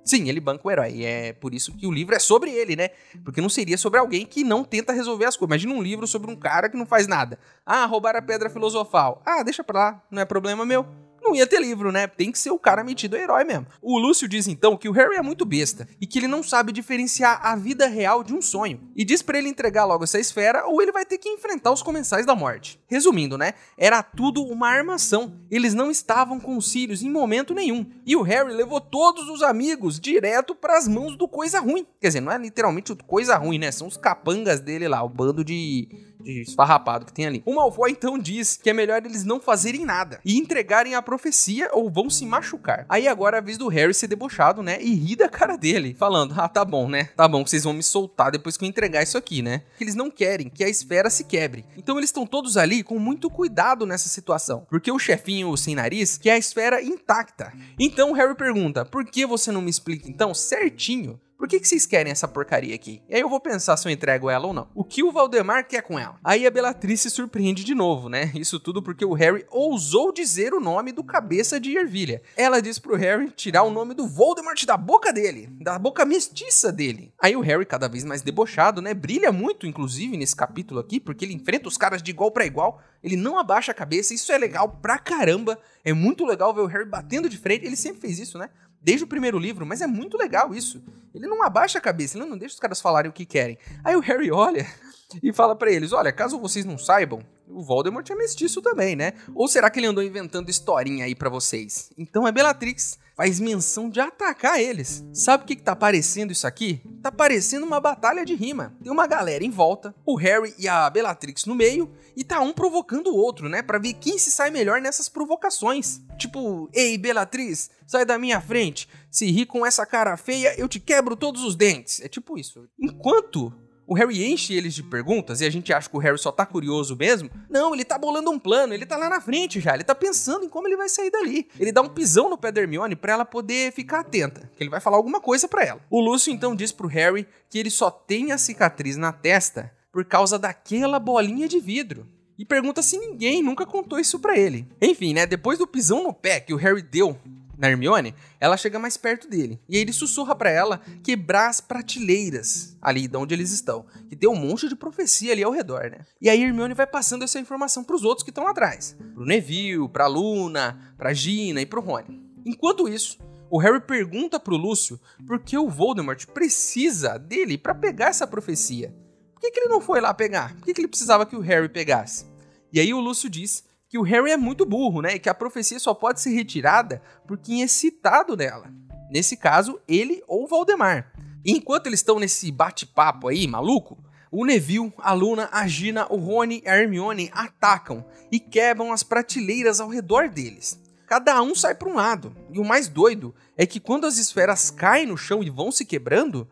Sim, 0.05 0.29
ele 0.29 0.41
banca 0.41 0.67
o 0.67 0.71
herói. 0.71 0.93
E 0.93 1.05
é 1.05 1.33
por 1.33 1.55
isso 1.55 1.77
que 1.77 1.87
o 1.87 1.93
livro 1.93 2.15
é 2.15 2.19
sobre 2.19 2.51
ele, 2.51 2.75
né? 2.75 2.91
Porque 3.25 3.41
não 3.41 3.49
seria 3.49 3.77
sobre 3.77 3.99
alguém 3.99 4.25
que 4.27 4.43
não 4.43 4.65
tenta 4.65 4.93
resolver 4.93 5.27
as 5.27 5.37
coisas. 5.37 5.51
Imagina 5.51 5.75
um 5.75 5.83
livro 5.83 6.07
sobre 6.07 6.31
um 6.31 6.37
cara 6.37 6.69
que 6.69 6.77
não 6.77 6.87
faz 6.87 7.07
nada. 7.07 7.39
Ah, 7.65 7.85
roubar 7.85 8.17
a 8.17 8.23
pedra 8.23 8.51
filosofal. 8.51 9.23
Ah, 9.25 9.43
deixa 9.43 9.63
pra 9.63 9.79
lá, 9.79 10.03
não 10.11 10.23
é 10.23 10.25
problema 10.25 10.65
meu 10.65 11.10
não 11.21 11.35
ia 11.35 11.47
ter 11.47 11.61
livro, 11.61 11.93
né? 11.93 12.07
Tem 12.07 12.33
que 12.33 12.39
ser 12.39 12.51
o 12.51 12.59
cara 12.59 12.83
metido 12.83 13.17
a 13.17 13.19
herói 13.19 13.45
mesmo. 13.45 13.67
O 13.81 13.99
Lúcio 13.99 14.29
diz 14.29 14.47
então 14.49 14.77
que 14.77 14.89
o 14.89 14.93
Harry 14.93 15.17
é 15.17 15.23
muito 15.23 15.45
besta 15.45 15.89
e 16.01 16.07
que 16.07 16.19
ele 16.19 16.29
não 16.29 16.43
sabe 16.43 16.73
diferenciar 16.73 17.41
a 17.43 17.55
vida 17.57 17.87
real 17.87 18.23
de 18.23 18.35
um 18.35 18.43
sonho. 18.43 18.81
E 18.97 19.05
diz 19.05 19.23
para 19.23 19.39
ele 19.39 19.49
entregar 19.49 19.85
logo 19.85 20.05
essa 20.05 20.19
esfera 20.19 20.67
ou 20.67 20.81
ele 20.81 20.93
vai 20.93 21.05
ter 21.05 21.19
que 21.19 21.29
enfrentar 21.29 21.73
os 21.73 21.83
comensais 21.83 22.27
da 22.27 22.35
morte. 22.35 22.81
Resumindo, 22.87 23.37
né? 23.37 23.55
Era 23.77 24.03
tudo 24.03 24.43
uma 24.43 24.69
armação. 24.69 25.41
Eles 25.51 25.75
não 25.75 25.91
estavam 25.91 26.41
com 26.41 26.57
os 26.57 26.71
Sirius 26.71 27.03
em 27.03 27.11
momento 27.11 27.55
nenhum. 27.55 27.87
E 28.07 28.17
o 28.17 28.23
Harry 28.23 28.53
levou 28.53 28.81
todos 28.81 29.29
os 29.29 29.43
amigos 29.43 30.01
direto 30.01 30.55
para 30.55 30.77
as 30.77 30.89
mãos 30.89 31.17
do 31.17 31.29
coisa 31.29 31.61
ruim. 31.61 31.87
Quer 32.01 32.09
dizer, 32.09 32.21
não 32.21 32.33
é 32.33 32.39
literalmente 32.39 32.95
coisa 33.07 33.37
ruim, 33.37 33.59
né? 33.59 33.71
São 33.71 33.87
os 33.87 33.97
capangas 33.97 34.61
dele 34.61 34.89
lá, 34.89 35.03
o 35.03 35.09
bando 35.09 35.45
de 35.45 35.89
de 36.23 36.43
esfarrapado 36.43 37.07
que 37.07 37.13
tem 37.13 37.27
ali. 37.27 37.43
O 37.45 37.55
Malfoy 37.55 37.91
então 37.91 38.19
diz 38.19 38.57
que 38.57 38.71
é 38.71 38.73
melhor 38.73 39.05
eles 39.05 39.25
não 39.25 39.41
fazerem 39.41 39.85
nada 39.85 40.21
e 40.25 40.39
entregarem 40.39 40.95
a 40.95 41.03
profecia 41.03 41.71
ou 41.73 41.91
vão 41.91 42.09
se 42.09 42.25
machucar. 42.27 42.87
Aí 42.89 43.09
agora 43.09 43.37
é 43.37 43.41
a 43.41 43.43
vez 43.43 43.59
do 43.59 43.69
Harry 43.69 43.95
ser 43.95 44.07
debochado, 44.07 44.63
né? 44.63 44.79
E 44.81 44.95
rir 44.95 45.17
da 45.17 45.29
cara 45.29 45.57
dele, 45.57 45.95
falando: 45.99 46.35
Ah, 46.37 46.49
tá 46.49 46.65
bom, 46.65 46.89
né? 46.89 47.05
Tá 47.17 47.27
bom, 47.27 47.45
vocês 47.45 47.65
vão 47.65 47.73
me 47.73 47.83
soltar 47.83 48.33
depois 48.33 48.57
que 48.57 48.65
eu 48.65 48.69
entregar 48.69 49.03
isso 49.03 49.19
aqui, 49.19 49.43
né? 49.43 49.63
Que 49.77 49.85
eles 49.85 49.95
não 49.95 50.11
querem 50.11 50.49
que 50.49 50.65
a 50.65 50.69
esfera 50.69 51.11
se 51.11 51.25
quebre. 51.25 51.65
Então 51.77 51.99
eles 51.99 52.11
estão 52.11 52.27
todos 52.27 52.57
ali 52.57 52.83
com 52.83 52.99
muito 52.99 53.31
cuidado 53.31 53.87
nessa 53.87 54.09
situação, 54.09 54.67
porque 54.69 54.91
o 54.91 54.99
chefinho 54.99 55.57
sem 55.57 55.75
nariz 55.75 56.19
quer 56.19 56.33
a 56.33 56.39
esfera 56.39 56.83
intacta. 56.83 57.53
Então 57.79 58.11
o 58.11 58.15
Harry 58.15 58.35
pergunta: 58.35 58.85
Por 58.85 59.05
que 59.05 59.27
você 59.27 59.51
não 59.51 59.63
me 59.63 59.71
explica 59.71 60.09
então 60.09 60.35
certinho 60.35 61.21
por 61.41 61.49
que, 61.49 61.59
que 61.59 61.67
vocês 61.67 61.87
querem 61.87 62.13
essa 62.13 62.29
porcaria 62.29 62.75
aqui? 62.75 63.01
E 63.09 63.15
aí 63.15 63.21
eu 63.23 63.29
vou 63.29 63.41
pensar 63.41 63.75
se 63.79 63.89
eu 63.89 63.91
entrego 63.91 64.29
ela 64.29 64.47
ou 64.47 64.53
não. 64.53 64.69
O 64.75 64.85
que 64.85 65.03
o 65.03 65.11
Valdemar 65.11 65.67
quer 65.67 65.81
com 65.81 65.99
ela? 65.99 66.21
Aí 66.23 66.47
a 66.47 66.51
Bellatrix 66.51 67.01
se 67.01 67.09
surpreende 67.09 67.65
de 67.65 67.75
novo, 67.75 68.11
né? 68.11 68.31
Isso 68.35 68.61
tudo 68.61 68.83
porque 68.83 69.07
o 69.07 69.15
Harry 69.15 69.47
ousou 69.51 70.13
dizer 70.13 70.53
o 70.53 70.61
nome 70.61 70.93
do 70.93 71.03
cabeça 71.03 71.59
de 71.59 71.75
ervilha. 71.75 72.21
Ela 72.37 72.61
diz 72.61 72.79
pro 72.79 72.95
Harry 72.95 73.31
tirar 73.31 73.63
o 73.63 73.71
nome 73.71 73.95
do 73.95 74.07
Voldemort 74.07 74.63
da 74.67 74.77
boca 74.77 75.15
dele, 75.15 75.49
da 75.63 75.79
boca 75.79 76.05
mestiça 76.05 76.71
dele. 76.71 77.11
Aí 77.19 77.35
o 77.35 77.41
Harry, 77.41 77.65
cada 77.65 77.89
vez 77.89 78.05
mais 78.05 78.21
debochado, 78.21 78.83
né? 78.83 78.93
Brilha 78.93 79.33
muito, 79.33 79.67
inclusive, 79.67 80.19
nesse 80.19 80.37
capítulo 80.37 80.79
aqui, 80.79 81.01
porque 81.01 81.25
ele 81.25 81.33
enfrenta 81.33 81.69
os 81.69 81.79
caras 81.79 82.03
de 82.03 82.11
igual 82.11 82.31
para 82.31 82.45
igual. 82.45 82.83
Ele 83.03 83.17
não 83.17 83.39
abaixa 83.39 83.73
a 83.73 83.75
cabeça, 83.75 84.13
isso 84.13 84.31
é 84.31 84.37
legal 84.37 84.69
pra 84.69 84.99
caramba. 84.99 85.59
É 85.83 85.95
muito 85.95 86.27
legal 86.27 86.53
ver 86.53 86.61
o 86.61 86.67
Harry 86.67 86.85
batendo 86.85 87.31
de 87.31 87.39
frente. 87.39 87.65
Ele 87.65 87.77
sempre 87.77 88.03
fez 88.03 88.19
isso, 88.19 88.37
né? 88.37 88.51
Desde 88.81 89.05
o 89.05 89.07
primeiro 89.07 89.39
livro, 89.39 89.67
mas 89.67 89.81
é 89.81 89.87
muito 89.87 90.17
legal 90.17 90.55
isso. 90.55 90.83
Ele 91.15 91.27
não 91.27 91.43
abaixa 91.43 91.79
a 91.79 91.81
cabeça, 91.81 92.17
ele 92.17 92.29
não 92.29 92.39
deixa 92.39 92.55
os 92.55 92.61
caras 92.61 92.81
falarem 92.81 93.11
o 93.11 93.15
que 93.15 93.27
querem. 93.27 93.59
Aí 93.85 93.95
o 93.97 94.01
Harry 94.01 94.31
olha 94.31 94.67
e 95.23 95.33
fala 95.33 95.55
para 95.57 95.71
eles: 95.71 95.93
Olha, 95.93 96.13
caso 96.13 96.39
vocês 96.39 96.65
não 96.65 96.79
saibam, 96.79 97.21
o 97.49 97.63
Voldemort 97.63 98.09
é 98.09 98.15
mestiço 98.15 98.63
também, 98.63 98.95
né? 98.95 99.13
Ou 99.35 99.49
será 99.49 99.69
que 99.69 99.81
ele 99.81 99.87
andou 99.87 100.03
inventando 100.03 100.49
historinha 100.49 101.05
aí 101.05 101.15
para 101.15 101.29
vocês? 101.29 101.91
Então 101.99 102.27
é 102.27 102.33
Bellatrix 102.33 102.99
faz 103.21 103.39
menção 103.39 103.91
de 103.91 104.01
atacar 104.01 104.59
eles. 104.59 105.05
Sabe 105.13 105.45
o 105.45 105.47
que, 105.47 105.55
que 105.55 105.63
tá 105.63 105.77
parecendo 105.77 106.33
isso 106.33 106.47
aqui? 106.47 106.81
Tá 107.03 107.13
parecendo 107.13 107.67
uma 107.67 107.79
batalha 107.79 108.25
de 108.25 108.35
rima. 108.35 108.75
Tem 108.83 108.91
uma 108.91 109.07
galera 109.07 109.45
em 109.45 109.51
volta, 109.51 109.95
o 110.07 110.17
Harry 110.17 110.55
e 110.59 110.67
a 110.67 110.89
Bellatrix 110.89 111.45
no 111.45 111.55
meio, 111.55 111.93
e 112.17 112.25
tá 112.25 112.41
um 112.41 112.55
provocando 112.55 113.09
o 113.09 113.15
outro, 113.15 113.47
né? 113.47 113.61
Pra 113.61 113.79
ver 113.79 113.93
quem 113.93 114.17
se 114.17 114.31
sai 114.31 114.49
melhor 114.49 114.81
nessas 114.81 115.07
provocações. 115.07 116.01
Tipo, 116.17 116.71
ei, 116.73 116.97
Bellatrix, 116.97 117.69
sai 117.87 118.07
da 118.07 118.19
minha 118.19 118.41
frente. 118.41 118.89
Se 119.11 119.31
rir 119.31 119.45
com 119.45 119.67
essa 119.67 119.85
cara 119.85 120.17
feia, 120.17 120.59
eu 120.59 120.67
te 120.67 120.81
quebro 120.81 121.15
todos 121.15 121.45
os 121.45 121.55
dentes. 121.55 122.01
É 122.01 122.09
tipo 122.09 122.39
isso. 122.39 122.67
Enquanto 122.81 123.53
o 123.91 123.95
Harry 123.95 124.25
enche 124.25 124.55
eles 124.55 124.73
de 124.73 124.85
perguntas 124.85 125.41
e 125.41 125.45
a 125.45 125.51
gente 125.51 125.73
acha 125.73 125.91
que 125.91 125.97
o 125.97 125.99
Harry 125.99 126.17
só 126.17 126.31
tá 126.31 126.47
curioso 126.47 126.95
mesmo. 126.95 127.29
Não, 127.51 127.75
ele 127.75 127.85
tá 127.85 127.99
bolando 127.99 128.31
um 128.31 128.39
plano, 128.39 128.73
ele 128.73 128.87
tá 128.87 128.97
lá 128.97 129.09
na 129.09 129.21
frente 129.21 129.59
já, 129.59 129.75
ele 129.75 129.83
tá 129.83 129.97
pensando 129.97 130.45
em 130.45 130.49
como 130.49 130.69
ele 130.69 130.77
vai 130.77 130.89
sair 130.89 131.11
dali. 131.11 131.49
Ele 131.59 131.73
dá 131.73 131.83
um 131.83 131.89
pisão 131.89 132.31
no 132.31 132.39
pé 132.39 132.53
da 132.53 132.61
Hermione 132.61 132.95
pra 132.95 133.15
ela 133.15 133.25
poder 133.25 133.73
ficar 133.73 133.99
atenta, 133.99 134.49
que 134.57 134.63
ele 134.63 134.71
vai 134.71 134.79
falar 134.79 134.97
alguma 134.97 135.21
coisa 135.21 135.49
para 135.49 135.65
ela. 135.65 135.81
O 135.91 136.01
Lúcio 136.01 136.33
então 136.33 136.55
diz 136.55 136.71
pro 136.71 136.87
Harry 136.87 137.27
que 137.49 137.59
ele 137.59 137.69
só 137.69 137.91
tem 137.91 138.31
a 138.31 138.39
cicatriz 138.39 138.97
na 138.97 139.13
testa 139.13 139.73
por 139.91 140.05
causa 140.05 140.39
daquela 140.39 141.01
bolinha 141.01 141.49
de 141.49 141.59
vidro 141.59 142.07
e 142.39 142.45
pergunta 142.45 142.83
se 142.83 142.97
ninguém 142.97 143.43
nunca 143.43 143.67
contou 143.67 143.99
isso 143.99 144.21
para 144.21 144.39
ele. 144.39 144.69
Enfim, 144.81 145.15
né, 145.15 145.27
depois 145.27 145.59
do 145.59 145.67
pisão 145.67 146.05
no 146.05 146.15
pé 146.15 146.39
que 146.39 146.55
o 146.55 146.57
Harry 146.57 146.81
deu 146.81 147.19
na 147.61 147.69
Hermione, 147.69 148.15
ela 148.41 148.57
chega 148.57 148.79
mais 148.79 148.97
perto 148.97 149.29
dele. 149.29 149.61
E 149.69 149.77
aí 149.77 149.83
ele 149.83 149.93
sussurra 149.93 150.35
para 150.35 150.51
ela 150.51 150.81
quebrar 151.03 151.51
as 151.51 151.61
prateleiras 151.61 152.75
ali 152.81 153.07
de 153.07 153.17
onde 153.19 153.35
eles 153.35 153.53
estão. 153.53 153.85
Que 154.09 154.17
tem 154.17 154.31
um 154.31 154.35
monte 154.35 154.67
de 154.67 154.75
profecia 154.75 155.33
ali 155.33 155.43
ao 155.43 155.53
redor, 155.53 155.91
né? 155.91 156.07
E 156.23 156.31
aí 156.31 156.43
Hermione 156.43 156.73
vai 156.73 156.87
passando 156.87 157.23
essa 157.23 157.39
informação 157.39 157.85
para 157.85 157.95
os 157.95 158.03
outros 158.03 158.25
que 158.25 158.31
estão 158.31 158.49
atrás. 158.49 158.97
Pro 159.15 159.27
Neville, 159.27 159.91
pra 159.91 160.07
Luna, 160.07 160.95
pra 160.97 161.13
Gina 161.13 161.61
e 161.61 161.67
pro 161.67 161.83
Rony. 161.83 162.19
Enquanto 162.47 162.89
isso, 162.89 163.19
o 163.51 163.59
Harry 163.59 163.81
pergunta 163.81 164.41
pro 164.41 164.57
Lúcio 164.57 164.99
por 165.27 165.39
que 165.41 165.59
o 165.59 165.69
Voldemort 165.69 166.25
precisa 166.29 167.19
dele 167.19 167.59
para 167.59 167.75
pegar 167.75 168.07
essa 168.07 168.27
profecia. 168.27 168.95
Por 169.35 169.43
que, 169.43 169.51
que 169.51 169.61
ele 169.61 169.69
não 169.69 169.83
foi 169.83 170.01
lá 170.01 170.15
pegar? 170.15 170.55
Por 170.55 170.65
que, 170.65 170.73
que 170.73 170.81
ele 170.81 170.89
precisava 170.89 171.27
que 171.27 171.37
o 171.37 171.41
Harry 171.41 171.69
pegasse? 171.69 172.25
E 172.73 172.81
aí 172.81 172.95
o 172.95 173.01
Lúcio 173.01 173.29
diz 173.29 173.65
que 173.91 173.99
o 173.99 174.03
Harry 174.03 174.31
é 174.31 174.37
muito 174.37 174.65
burro, 174.65 175.03
né? 175.03 175.17
E 175.17 175.19
que 175.19 175.29
a 175.29 175.35
profecia 175.35 175.81
só 175.81 175.93
pode 175.93 176.21
ser 176.21 176.31
retirada 176.31 177.03
por 177.27 177.37
quem 177.37 177.65
é 177.65 177.67
citado 177.67 178.37
nela. 178.37 178.73
Nesse 179.11 179.37
caso, 179.37 179.81
ele 179.89 180.23
ou 180.29 180.47
Valdemar. 180.47 181.13
E 181.45 181.51
enquanto 181.51 181.89
eles 181.89 181.99
estão 181.99 182.21
nesse 182.21 182.53
bate-papo 182.53 183.27
aí, 183.27 183.49
maluco, 183.49 183.99
o 184.31 184.45
Neville, 184.45 184.93
a 184.99 185.13
Luna, 185.13 185.49
a 185.51 185.67
Gina, 185.67 186.07
o 186.09 186.17
Rony 186.17 186.63
e 186.65 186.69
a 186.69 186.77
Hermione 186.77 187.31
atacam 187.33 188.05
e 188.31 188.39
quebram 188.39 188.93
as 188.93 189.03
prateleiras 189.03 189.81
ao 189.81 189.89
redor 189.89 190.29
deles. 190.29 190.81
Cada 191.05 191.43
um 191.43 191.53
sai 191.57 191.75
para 191.75 191.89
um 191.89 191.97
lado. 191.97 192.33
E 192.53 192.61
o 192.61 192.65
mais 192.65 192.87
doido 192.87 193.35
é 193.57 193.67
que 193.67 193.81
quando 193.81 194.07
as 194.07 194.19
esferas 194.19 194.71
caem 194.71 195.07
no 195.07 195.17
chão 195.17 195.43
e 195.43 195.51
vão 195.51 195.73
se 195.73 195.85
quebrando, 195.85 196.49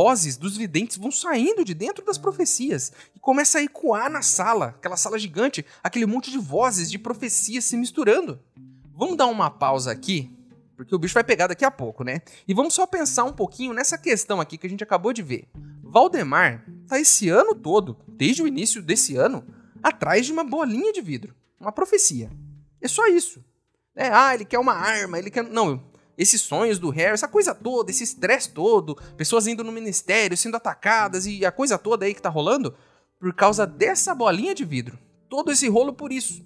vozes 0.00 0.38
dos 0.38 0.56
videntes 0.56 0.96
vão 0.96 1.10
saindo 1.10 1.62
de 1.62 1.74
dentro 1.74 2.02
das 2.02 2.16
profecias 2.16 2.90
e 3.14 3.18
começa 3.18 3.58
a 3.58 3.62
ecoar 3.62 4.10
na 4.10 4.22
sala, 4.22 4.68
aquela 4.68 4.96
sala 4.96 5.18
gigante, 5.18 5.62
aquele 5.84 6.06
monte 6.06 6.30
de 6.30 6.38
vozes 6.38 6.90
de 6.90 6.98
profecias 6.98 7.66
se 7.66 7.76
misturando. 7.76 8.40
Vamos 8.96 9.18
dar 9.18 9.26
uma 9.26 9.50
pausa 9.50 9.92
aqui, 9.92 10.34
porque 10.74 10.94
o 10.94 10.98
bicho 10.98 11.12
vai 11.12 11.22
pegar 11.22 11.48
daqui 11.48 11.66
a 11.66 11.70
pouco, 11.70 12.02
né? 12.02 12.22
E 12.48 12.54
vamos 12.54 12.72
só 12.72 12.86
pensar 12.86 13.24
um 13.24 13.32
pouquinho 13.34 13.74
nessa 13.74 13.98
questão 13.98 14.40
aqui 14.40 14.56
que 14.56 14.66
a 14.66 14.70
gente 14.70 14.82
acabou 14.82 15.12
de 15.12 15.20
ver. 15.20 15.50
Valdemar 15.82 16.64
tá 16.88 16.98
esse 16.98 17.28
ano 17.28 17.54
todo, 17.54 17.98
desde 18.08 18.42
o 18.42 18.46
início 18.46 18.82
desse 18.82 19.16
ano, 19.16 19.44
atrás 19.82 20.24
de 20.24 20.32
uma 20.32 20.44
bolinha 20.44 20.94
de 20.94 21.02
vidro, 21.02 21.34
uma 21.60 21.72
profecia. 21.72 22.30
É 22.80 22.88
só 22.88 23.06
isso. 23.06 23.44
É, 23.94 24.08
ah, 24.08 24.34
ele 24.34 24.46
quer 24.46 24.58
uma 24.58 24.72
arma, 24.72 25.18
ele 25.18 25.30
quer. 25.30 25.44
Não, 25.44 25.89
esses 26.20 26.42
sonhos 26.42 26.78
do 26.78 26.90
Harry, 26.90 27.14
essa 27.14 27.26
coisa 27.26 27.54
toda, 27.54 27.90
esse 27.90 28.04
estresse 28.04 28.50
todo, 28.50 28.94
pessoas 29.16 29.46
indo 29.46 29.64
no 29.64 29.72
ministério, 29.72 30.36
sendo 30.36 30.56
atacadas 30.56 31.24
e 31.24 31.46
a 31.46 31.50
coisa 31.50 31.78
toda 31.78 32.04
aí 32.04 32.12
que 32.12 32.20
tá 32.20 32.28
rolando, 32.28 32.76
por 33.18 33.32
causa 33.32 33.66
dessa 33.66 34.14
bolinha 34.14 34.54
de 34.54 34.62
vidro. 34.62 34.98
Todo 35.30 35.50
esse 35.50 35.66
rolo 35.66 35.94
por 35.94 36.12
isso. 36.12 36.44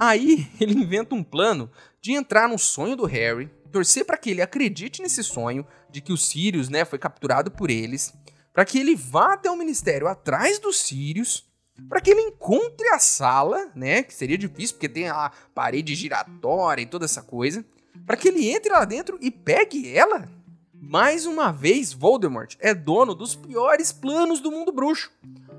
Aí 0.00 0.48
ele 0.58 0.72
inventa 0.72 1.14
um 1.14 1.22
plano 1.22 1.70
de 2.00 2.12
entrar 2.12 2.48
no 2.48 2.58
sonho 2.58 2.96
do 2.96 3.04
Harry, 3.04 3.50
torcer 3.70 4.06
para 4.06 4.16
que 4.16 4.30
ele 4.30 4.40
acredite 4.40 5.02
nesse 5.02 5.22
sonho 5.22 5.66
de 5.90 6.00
que 6.00 6.12
o 6.12 6.16
Sirius, 6.16 6.70
né, 6.70 6.86
foi 6.86 6.98
capturado 6.98 7.50
por 7.50 7.70
eles, 7.70 8.14
para 8.54 8.64
que 8.64 8.78
ele 8.78 8.96
vá 8.96 9.34
até 9.34 9.50
o 9.50 9.56
ministério 9.56 10.08
atrás 10.08 10.58
dos 10.58 10.78
Sirius, 10.80 11.46
para 11.90 12.00
que 12.00 12.10
ele 12.10 12.22
encontre 12.22 12.88
a 12.88 12.98
sala, 12.98 13.70
né, 13.74 14.02
que 14.02 14.14
seria 14.14 14.38
difícil 14.38 14.76
porque 14.76 14.88
tem 14.88 15.08
a 15.08 15.30
parede 15.54 15.94
giratória 15.94 16.82
e 16.82 16.86
toda 16.86 17.04
essa 17.04 17.20
coisa, 17.20 17.62
para 18.06 18.16
que 18.16 18.28
ele 18.28 18.48
entre 18.48 18.70
lá 18.70 18.84
dentro 18.84 19.18
e 19.20 19.30
pegue 19.30 19.94
ela. 19.94 20.28
Mais 20.72 21.26
uma 21.26 21.50
vez, 21.50 21.92
Voldemort 21.92 22.56
é 22.60 22.74
dono 22.74 23.14
dos 23.14 23.34
piores 23.34 23.90
planos 23.90 24.40
do 24.40 24.50
mundo 24.50 24.70
bruxo. 24.70 25.10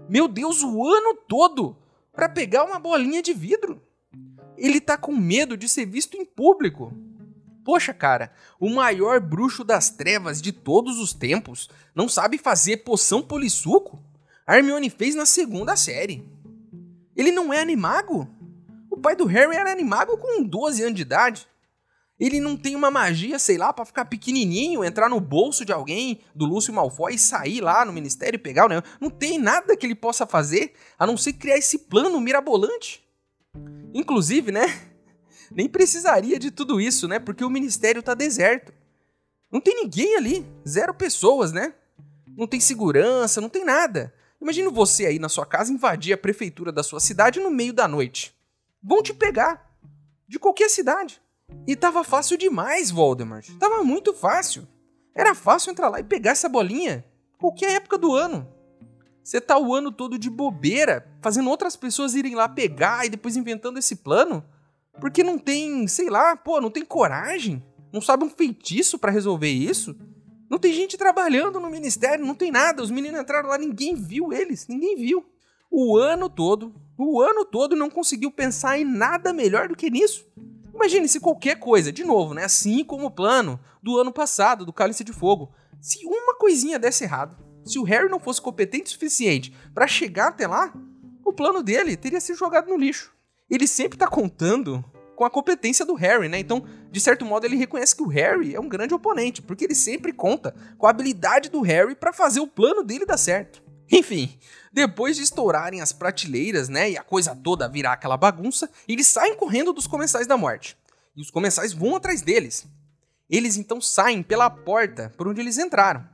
Meu 0.07 0.27
Deus, 0.27 0.63
o 0.63 0.85
ano 0.85 1.15
todo 1.27 1.75
para 2.13 2.29
pegar 2.29 2.63
uma 2.63 2.79
bolinha 2.79 3.21
de 3.21 3.33
vidro. 3.33 3.81
Ele 4.57 4.79
tá 4.79 4.97
com 4.97 5.13
medo 5.13 5.57
de 5.57 5.67
ser 5.67 5.85
visto 5.85 6.15
em 6.15 6.23
público. 6.23 6.93
Poxa, 7.63 7.93
cara, 7.93 8.31
o 8.59 8.69
maior 8.69 9.19
bruxo 9.19 9.63
das 9.63 9.89
trevas 9.89 10.41
de 10.41 10.51
todos 10.51 10.99
os 10.99 11.13
tempos 11.13 11.69
não 11.93 12.07
sabe 12.07 12.37
fazer 12.37 12.77
poção 12.77 13.21
polissuco? 13.21 13.99
Hermione 14.47 14.89
fez 14.89 15.15
na 15.15 15.25
segunda 15.25 15.75
série. 15.75 16.23
Ele 17.15 17.31
não 17.31 17.51
é 17.51 17.59
animago? 17.59 18.29
O 18.89 18.97
pai 18.97 19.15
do 19.15 19.25
Harry 19.25 19.55
era 19.55 19.71
animago 19.71 20.17
com 20.17 20.43
12 20.43 20.83
anos 20.83 20.95
de 20.95 21.01
idade. 21.01 21.47
Ele 22.17 22.39
não 22.39 22.55
tem 22.55 22.75
uma 22.75 22.89
magia, 22.89 23.37
sei 23.37 23.57
lá, 23.57 23.73
para 23.73 23.83
ficar 23.83 24.05
pequenininho, 24.05 24.85
entrar 24.85 25.09
no 25.09 25.19
bolso 25.19 25.65
de 25.65 25.73
alguém, 25.73 26.21
do 26.33 26.45
Lúcio 26.45 26.73
Malfoy 26.73 27.15
e 27.15 27.19
sair 27.19 27.59
lá 27.59 27.83
no 27.83 27.91
ministério 27.91 28.37
e 28.37 28.41
pegar 28.41 28.65
o 28.65 28.69
negócio. 28.69 28.97
Não 29.01 29.09
tem 29.09 29.37
nada 29.37 29.75
que 29.75 29.85
ele 29.85 29.95
possa 29.95 30.25
fazer 30.25 30.73
a 30.97 31.05
não 31.05 31.17
ser 31.17 31.33
criar 31.33 31.57
esse 31.57 31.79
plano 31.79 32.19
mirabolante. 32.21 33.05
Inclusive, 33.93 34.51
né? 34.51 34.65
Nem 35.51 35.67
precisaria 35.67 36.39
de 36.39 36.51
tudo 36.51 36.79
isso, 36.79 37.07
né? 37.07 37.19
Porque 37.19 37.43
o 37.43 37.49
ministério 37.49 38.01
tá 38.01 38.13
deserto. 38.13 38.73
Não 39.51 39.59
tem 39.59 39.83
ninguém 39.83 40.15
ali, 40.15 40.45
zero 40.67 40.93
pessoas, 40.93 41.51
né? 41.51 41.73
Não 42.37 42.47
tem 42.47 42.59
segurança, 42.61 43.41
não 43.41 43.49
tem 43.49 43.65
nada. 43.65 44.13
Imagina 44.41 44.69
você 44.69 45.05
aí 45.05 45.19
na 45.19 45.29
sua 45.29 45.45
casa 45.45 45.71
invadir 45.71 46.13
a 46.13 46.17
prefeitura 46.17 46.71
da 46.71 46.83
sua 46.83 46.99
cidade 46.99 47.39
no 47.39 47.51
meio 47.51 47.73
da 47.73 47.87
noite. 47.87 48.33
Vão 48.81 49.03
te 49.03 49.13
pegar. 49.13 49.65
De 50.27 50.39
qualquer 50.39 50.69
cidade. 50.69 51.21
E 51.67 51.75
tava 51.75 52.03
fácil 52.03 52.37
demais, 52.37 52.91
Voldemort. 52.91 53.49
Tava 53.59 53.83
muito 53.83 54.13
fácil. 54.13 54.67
Era 55.15 55.33
fácil 55.33 55.71
entrar 55.71 55.89
lá 55.89 55.99
e 55.99 56.03
pegar 56.03 56.31
essa 56.31 56.47
bolinha. 56.47 57.03
Qualquer 57.39 57.75
época 57.75 57.97
do 57.97 58.13
ano. 58.13 58.47
Você 59.23 59.41
tá 59.41 59.57
o 59.57 59.73
ano 59.73 59.91
todo 59.91 60.19
de 60.19 60.29
bobeira, 60.29 61.11
fazendo 61.21 61.49
outras 61.49 61.75
pessoas 61.75 62.13
irem 62.13 62.35
lá 62.35 62.47
pegar 62.47 63.05
e 63.05 63.09
depois 63.09 63.35
inventando 63.35 63.79
esse 63.79 63.95
plano? 63.95 64.45
Porque 64.99 65.23
não 65.23 65.39
tem, 65.39 65.87
sei 65.87 66.09
lá, 66.09 66.35
pô, 66.35 66.61
não 66.61 66.69
tem 66.69 66.85
coragem? 66.85 67.63
Não 67.91 68.01
sabe 68.01 68.23
um 68.23 68.29
feitiço 68.29 68.99
para 68.99 69.11
resolver 69.11 69.49
isso? 69.49 69.95
Não 70.49 70.59
tem 70.59 70.71
gente 70.73 70.97
trabalhando 70.97 71.59
no 71.59 71.71
ministério, 71.71 72.25
não 72.25 72.35
tem 72.35 72.51
nada. 72.51 72.83
Os 72.83 72.91
meninos 72.91 73.19
entraram 73.19 73.49
lá, 73.49 73.57
ninguém 73.57 73.95
viu 73.95 74.31
eles, 74.31 74.67
ninguém 74.67 74.95
viu. 74.95 75.25
O 75.71 75.97
ano 75.97 76.29
todo, 76.29 76.75
o 76.97 77.19
ano 77.19 77.43
todo 77.43 77.75
não 77.75 77.89
conseguiu 77.89 78.31
pensar 78.31 78.77
em 78.77 78.85
nada 78.85 79.33
melhor 79.33 79.67
do 79.67 79.75
que 79.75 79.89
nisso. 79.89 80.23
Imagine 80.75 81.07
se 81.07 81.21
qualquer 81.21 81.57
coisa, 81.57 81.91
de 81.91 82.03
novo, 82.03 82.33
né? 82.33 82.43
Assim 82.43 82.83
como 82.83 83.07
o 83.07 83.11
plano 83.11 83.57
do 83.81 83.97
ano 83.97 84.11
passado, 84.11 84.65
do 84.65 84.73
Cálice 84.73 85.05
de 85.05 85.13
Fogo. 85.13 85.51
Se 85.79 86.05
uma 86.05 86.35
coisinha 86.35 86.77
desse 86.77 87.05
errado, 87.05 87.37
se 87.63 87.79
o 87.79 87.83
Harry 87.83 88.09
não 88.09 88.19
fosse 88.19 88.41
competente 88.41 88.87
o 88.87 88.89
suficiente 88.89 89.55
para 89.73 89.87
chegar 89.87 90.27
até 90.27 90.45
lá, 90.45 90.73
o 91.23 91.31
plano 91.31 91.63
dele 91.63 91.95
teria 91.95 92.19
sido 92.19 92.37
jogado 92.37 92.69
no 92.69 92.77
lixo. 92.77 93.11
Ele 93.49 93.67
sempre 93.67 93.97
tá 93.97 94.07
contando 94.07 94.83
com 95.15 95.23
a 95.23 95.29
competência 95.29 95.85
do 95.85 95.95
Harry, 95.95 96.27
né? 96.27 96.39
Então, 96.39 96.65
de 96.91 96.99
certo 96.99 97.23
modo, 97.23 97.45
ele 97.45 97.55
reconhece 97.55 97.95
que 97.95 98.03
o 98.03 98.07
Harry 98.07 98.53
é 98.53 98.59
um 98.59 98.67
grande 98.67 98.93
oponente, 98.93 99.41
porque 99.41 99.63
ele 99.63 99.75
sempre 99.75 100.11
conta 100.11 100.53
com 100.77 100.85
a 100.85 100.89
habilidade 100.89 101.49
do 101.49 101.61
Harry 101.61 101.95
para 101.95 102.11
fazer 102.11 102.41
o 102.41 102.47
plano 102.47 102.83
dele 102.83 103.05
dar 103.05 103.17
certo. 103.17 103.63
Enfim, 103.91 104.37
depois 104.71 105.15
de 105.15 105.23
estourarem 105.23 105.81
as 105.81 105.93
prateleiras, 105.93 106.69
né, 106.69 106.91
e 106.91 106.97
a 106.97 107.03
coisa 107.03 107.35
toda 107.35 107.69
virar 107.69 107.93
aquela 107.93 108.17
bagunça, 108.17 108.69
eles 108.87 109.07
saem 109.07 109.35
correndo 109.35 109.73
dos 109.73 109.87
comensais 109.87 110.27
da 110.27 110.37
morte. 110.37 110.77
E 111.15 111.21
os 111.21 111.31
comensais 111.31 111.73
vão 111.73 111.95
atrás 111.95 112.21
deles. 112.21 112.65
Eles 113.29 113.57
então 113.57 113.79
saem 113.79 114.21
pela 114.21 114.49
porta 114.49 115.13
por 115.17 115.27
onde 115.27 115.39
eles 115.39 115.57
entraram. 115.57 116.07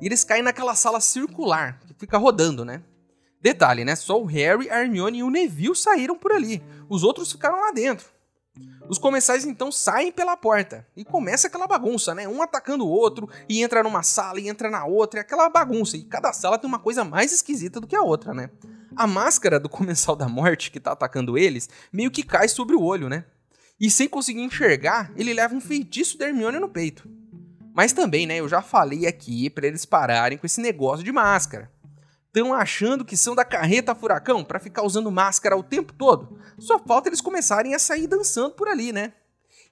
E 0.00 0.06
eles 0.06 0.24
caem 0.24 0.42
naquela 0.42 0.74
sala 0.74 1.00
circular 1.00 1.80
que 1.86 1.94
fica 1.94 2.18
rodando, 2.18 2.64
né? 2.64 2.82
Detalhe, 3.40 3.84
né? 3.84 3.94
Só 3.96 4.20
o 4.20 4.26
Harry, 4.26 4.70
a 4.70 4.80
Hermione 4.80 5.18
e 5.18 5.22
o 5.22 5.30
Neville 5.30 5.74
saíram 5.74 6.16
por 6.16 6.32
ali. 6.32 6.62
Os 6.88 7.02
outros 7.02 7.32
ficaram 7.32 7.60
lá 7.60 7.70
dentro. 7.70 8.06
Os 8.88 8.98
comensais 8.98 9.44
então 9.44 9.72
saem 9.72 10.12
pela 10.12 10.36
porta 10.36 10.86
e 10.96 11.04
começa 11.04 11.48
aquela 11.48 11.66
bagunça, 11.66 12.14
né? 12.14 12.28
Um 12.28 12.40
atacando 12.40 12.84
o 12.84 12.88
outro 12.88 13.28
e 13.48 13.62
entra 13.62 13.82
numa 13.82 14.02
sala 14.02 14.40
e 14.40 14.48
entra 14.48 14.70
na 14.70 14.84
outra, 14.84 15.20
e 15.20 15.22
aquela 15.22 15.48
bagunça. 15.48 15.96
E 15.96 16.04
cada 16.04 16.32
sala 16.32 16.58
tem 16.58 16.68
uma 16.68 16.78
coisa 16.78 17.04
mais 17.04 17.32
esquisita 17.32 17.80
do 17.80 17.86
que 17.86 17.96
a 17.96 18.02
outra, 18.02 18.32
né? 18.32 18.50
A 18.94 19.06
máscara 19.06 19.58
do 19.58 19.68
comensal 19.70 20.14
da 20.14 20.28
morte 20.28 20.70
que 20.70 20.80
tá 20.80 20.92
atacando 20.92 21.36
eles 21.36 21.68
meio 21.92 22.10
que 22.10 22.22
cai 22.22 22.48
sobre 22.48 22.76
o 22.76 22.82
olho, 22.82 23.08
né? 23.08 23.24
E 23.78 23.90
sem 23.90 24.08
conseguir 24.08 24.42
enxergar, 24.42 25.12
ele 25.16 25.34
leva 25.34 25.54
um 25.54 25.60
feitiço 25.60 26.16
da 26.16 26.26
Hermione 26.26 26.58
no 26.58 26.68
peito. 26.68 27.08
Mas 27.74 27.92
também, 27.92 28.26
né, 28.26 28.36
eu 28.40 28.48
já 28.48 28.62
falei 28.62 29.06
aqui 29.06 29.50
para 29.50 29.66
eles 29.66 29.84
pararem 29.84 30.38
com 30.38 30.46
esse 30.46 30.62
negócio 30.62 31.04
de 31.04 31.12
máscara 31.12 31.70
estão 32.36 32.52
achando 32.52 33.02
que 33.02 33.16
são 33.16 33.34
da 33.34 33.46
carreta 33.46 33.94
furacão 33.94 34.44
para 34.44 34.60
ficar 34.60 34.82
usando 34.82 35.10
máscara 35.10 35.56
o 35.56 35.62
tempo 35.62 35.94
todo. 35.94 36.38
Só 36.58 36.78
falta 36.78 37.08
eles 37.08 37.22
começarem 37.22 37.74
a 37.74 37.78
sair 37.78 38.06
dançando 38.06 38.54
por 38.54 38.68
ali, 38.68 38.92
né? 38.92 39.14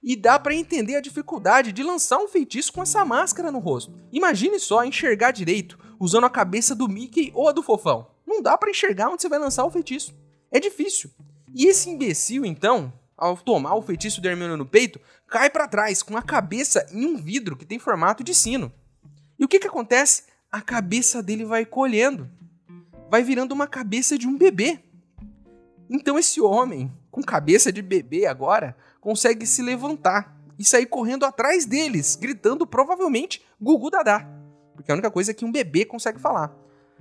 E 0.01 0.15
dá 0.15 0.39
para 0.39 0.55
entender 0.55 0.95
a 0.95 1.01
dificuldade 1.01 1.71
de 1.71 1.83
lançar 1.83 2.17
um 2.17 2.27
feitiço 2.27 2.73
com 2.73 2.81
essa 2.81 3.05
máscara 3.05 3.51
no 3.51 3.59
rosto. 3.59 3.93
Imagine 4.11 4.59
só 4.59 4.83
enxergar 4.83 5.31
direito 5.31 5.77
usando 5.99 6.25
a 6.25 6.29
cabeça 6.29 6.73
do 6.73 6.89
Mickey 6.89 7.31
ou 7.35 7.47
a 7.47 7.51
do 7.51 7.61
Fofão. 7.61 8.07
Não 8.25 8.41
dá 8.41 8.57
para 8.57 8.71
enxergar 8.71 9.09
onde 9.09 9.21
você 9.21 9.29
vai 9.29 9.37
lançar 9.37 9.63
o 9.63 9.71
feitiço. 9.71 10.15
É 10.51 10.59
difícil. 10.59 11.11
E 11.53 11.67
esse 11.67 11.89
imbecil, 11.89 12.45
então, 12.45 12.91
ao 13.15 13.37
tomar 13.37 13.75
o 13.75 13.81
feitiço 13.81 14.19
do 14.19 14.27
Hermione 14.27 14.57
no 14.57 14.65
peito, 14.65 14.99
cai 15.27 15.51
para 15.51 15.67
trás 15.67 16.01
com 16.01 16.17
a 16.17 16.21
cabeça 16.21 16.85
em 16.91 17.05
um 17.05 17.17
vidro 17.17 17.55
que 17.55 17.65
tem 17.65 17.77
formato 17.77 18.23
de 18.23 18.33
sino. 18.33 18.71
E 19.37 19.45
o 19.45 19.47
que 19.47 19.59
que 19.59 19.67
acontece? 19.67 20.23
A 20.51 20.61
cabeça 20.61 21.21
dele 21.21 21.45
vai 21.45 21.65
colhendo 21.65 22.29
vai 23.15 23.23
virando 23.23 23.53
uma 23.53 23.65
cabeça 23.65 24.17
de 24.17 24.27
um 24.27 24.37
bebê. 24.37 24.77
Então 25.89 26.19
esse 26.19 26.41
homem, 26.41 26.91
com 27.09 27.23
cabeça 27.23 27.71
de 27.71 27.81
bebê 27.81 28.25
agora, 28.25 28.75
consegue 28.99 29.45
se 29.45 29.61
levantar 29.61 30.37
e 30.59 30.65
sair 30.65 30.85
correndo 30.85 31.23
atrás 31.23 31.65
deles, 31.65 32.17
gritando 32.17 32.67
provavelmente 32.67 33.41
Gugu 33.57 33.89
Dadá. 33.89 34.27
Porque 34.75 34.91
é 34.91 34.93
a 34.93 34.95
única 34.95 35.09
coisa 35.09 35.33
que 35.33 35.45
um 35.45 35.51
bebê 35.51 35.85
consegue 35.85 36.19
falar. 36.19 36.53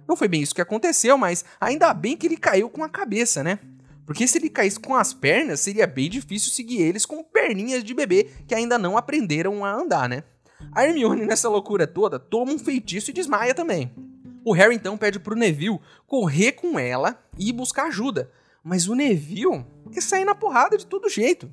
Não 0.06 0.14
foi 0.14 0.28
bem 0.28 0.40
isso 0.40 0.54
que 0.54 0.60
aconteceu, 0.60 1.18
mas 1.18 1.44
ainda 1.60 1.92
bem 1.92 2.16
que 2.16 2.28
ele 2.28 2.36
caiu 2.36 2.70
com 2.70 2.84
a 2.84 2.88
cabeça, 2.88 3.42
né? 3.42 3.58
Porque 4.06 4.24
se 4.28 4.38
ele 4.38 4.48
caísse 4.48 4.78
com 4.78 4.94
as 4.94 5.12
pernas, 5.12 5.58
seria 5.58 5.84
bem 5.84 6.08
difícil 6.08 6.52
seguir 6.52 6.80
eles 6.80 7.04
com 7.04 7.24
perninhas 7.24 7.82
de 7.82 7.92
bebê 7.92 8.30
que 8.46 8.54
ainda 8.54 8.78
não 8.78 8.96
aprenderam 8.96 9.64
a 9.64 9.74
andar, 9.74 10.08
né? 10.08 10.22
A 10.70 10.84
Hermione, 10.84 11.26
nessa 11.26 11.48
loucura 11.48 11.88
toda, 11.88 12.20
toma 12.20 12.52
um 12.52 12.58
feitiço 12.60 13.10
e 13.10 13.14
desmaia 13.14 13.52
também. 13.52 14.13
O 14.44 14.52
Harry 14.52 14.74
então 14.74 14.98
pede 14.98 15.18
pro 15.18 15.34
Neville 15.34 15.80
correr 16.06 16.52
com 16.52 16.78
ela 16.78 17.18
e 17.38 17.52
buscar 17.52 17.86
ajuda. 17.86 18.30
Mas 18.62 18.86
o 18.88 18.94
Neville 18.94 19.64
quer 19.90 20.02
sair 20.02 20.24
na 20.24 20.34
porrada 20.34 20.76
de 20.76 20.86
todo 20.86 21.08
jeito. 21.08 21.50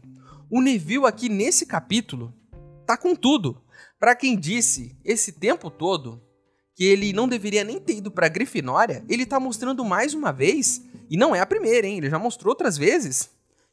O 0.49 0.61
Neville 0.61 1.05
aqui 1.05 1.29
nesse 1.29 1.65
capítulo 1.65 2.33
tá 2.85 2.97
com 2.97 3.15
tudo. 3.15 3.61
Para 3.97 4.15
quem 4.15 4.37
disse 4.37 4.97
esse 5.05 5.31
tempo 5.31 5.69
todo 5.69 6.21
que 6.75 6.83
ele 6.83 7.13
não 7.13 7.27
deveria 7.27 7.63
nem 7.63 7.79
ter 7.79 7.97
ido 7.97 8.11
para 8.11 8.27
Grifinória, 8.27 9.05
ele 9.07 9.25
tá 9.25 9.39
mostrando 9.39 9.85
mais 9.85 10.13
uma 10.13 10.31
vez, 10.31 10.81
e 11.09 11.15
não 11.15 11.35
é 11.35 11.39
a 11.39 11.45
primeira, 11.45 11.85
hein? 11.85 11.97
Ele 11.97 12.09
já 12.09 12.17
mostrou 12.17 12.51
outras 12.51 12.77
vezes 12.77 13.29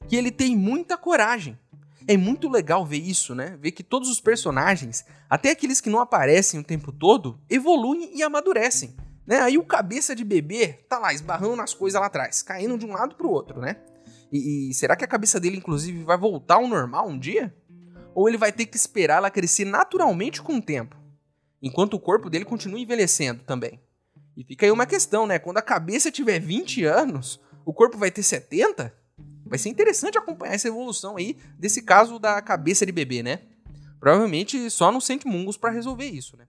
que 0.07 0.15
ele 0.15 0.31
tem 0.31 0.57
muita 0.57 0.97
coragem. 0.97 1.59
É 2.07 2.17
muito 2.17 2.49
legal 2.49 2.85
ver 2.85 2.99
isso, 2.99 3.35
né? 3.35 3.57
Ver 3.61 3.73
que 3.73 3.83
todos 3.83 4.09
os 4.09 4.21
personagens, 4.21 5.05
até 5.29 5.51
aqueles 5.51 5.81
que 5.81 5.91
não 5.91 6.01
aparecem 6.01 6.61
o 6.61 6.65
tempo 6.65 6.93
todo, 6.93 7.39
evoluem 7.49 8.11
e 8.15 8.23
amadurecem. 8.23 8.95
Né? 9.29 9.41
Aí 9.41 9.59
o 9.59 9.63
cabeça 9.63 10.17
de 10.17 10.25
bebê 10.25 10.69
tá 10.89 10.99
lá 10.99 11.13
esbarrando 11.13 11.55
nas 11.55 11.75
coisas 11.75 12.01
lá 12.01 12.07
atrás, 12.07 12.41
caindo 12.41 12.79
de 12.79 12.87
um 12.87 12.93
lado 12.93 13.15
pro 13.15 13.29
outro, 13.29 13.61
né? 13.61 13.77
E, 14.33 14.71
e, 14.71 14.75
será 14.75 14.97
que 14.97 15.05
a 15.05 15.09
cabeça 15.09 15.39
dele, 15.39 15.59
inclusive, 15.59 16.03
vai 16.03 16.17
voltar 16.17 16.55
ao 16.55 16.67
normal 16.67 17.09
um 17.09 17.19
dia? 17.19 17.55
Ou 18.15 18.27
ele 18.27 18.39
vai 18.39 18.51
ter 18.51 18.65
que 18.65 18.77
esperar 18.77 19.19
ela 19.19 19.31
crescer 19.31 19.67
naturalmente 19.67 20.41
com 20.41 20.57
o 20.57 20.63
tempo? 20.63 20.97
Enquanto 21.63 21.93
o 21.93 22.01
corpo 22.01 22.31
dele 22.31 22.47
continua 22.47 22.81
envelhecendo 22.81 23.43
também. 23.45 23.79
E 24.35 24.43
fica 24.45 24.65
aí 24.65 24.73
uma 24.73 24.87
questão, 24.87 25.27
né? 25.27 25.39
Quando 25.39 25.59
a 25.59 25.63
cabeça 25.63 26.11
tiver 26.11 26.39
20 26.39 26.85
anos, 26.85 27.39
o 27.67 27.75
corpo 27.75 27.99
vai 27.99 28.11
ter 28.11 28.23
70? 28.23 28.95
Vai 29.45 29.59
ser 29.59 29.69
interessante 29.69 30.17
acompanhar 30.17 30.55
essa 30.55 30.69
evolução 30.69 31.19
aí 31.19 31.37
desse 31.59 31.83
caso 31.83 32.19
da 32.19 32.41
cabeça 32.41 32.87
de 32.87 32.93
bebê, 32.93 33.23
né? 33.23 33.41
Provavelmente 34.01 34.71
só 34.71 34.99
sente 35.01 35.27
mungos 35.27 35.59
para 35.59 35.71
resolver 35.71 36.07
isso, 36.07 36.35
né? 36.35 36.47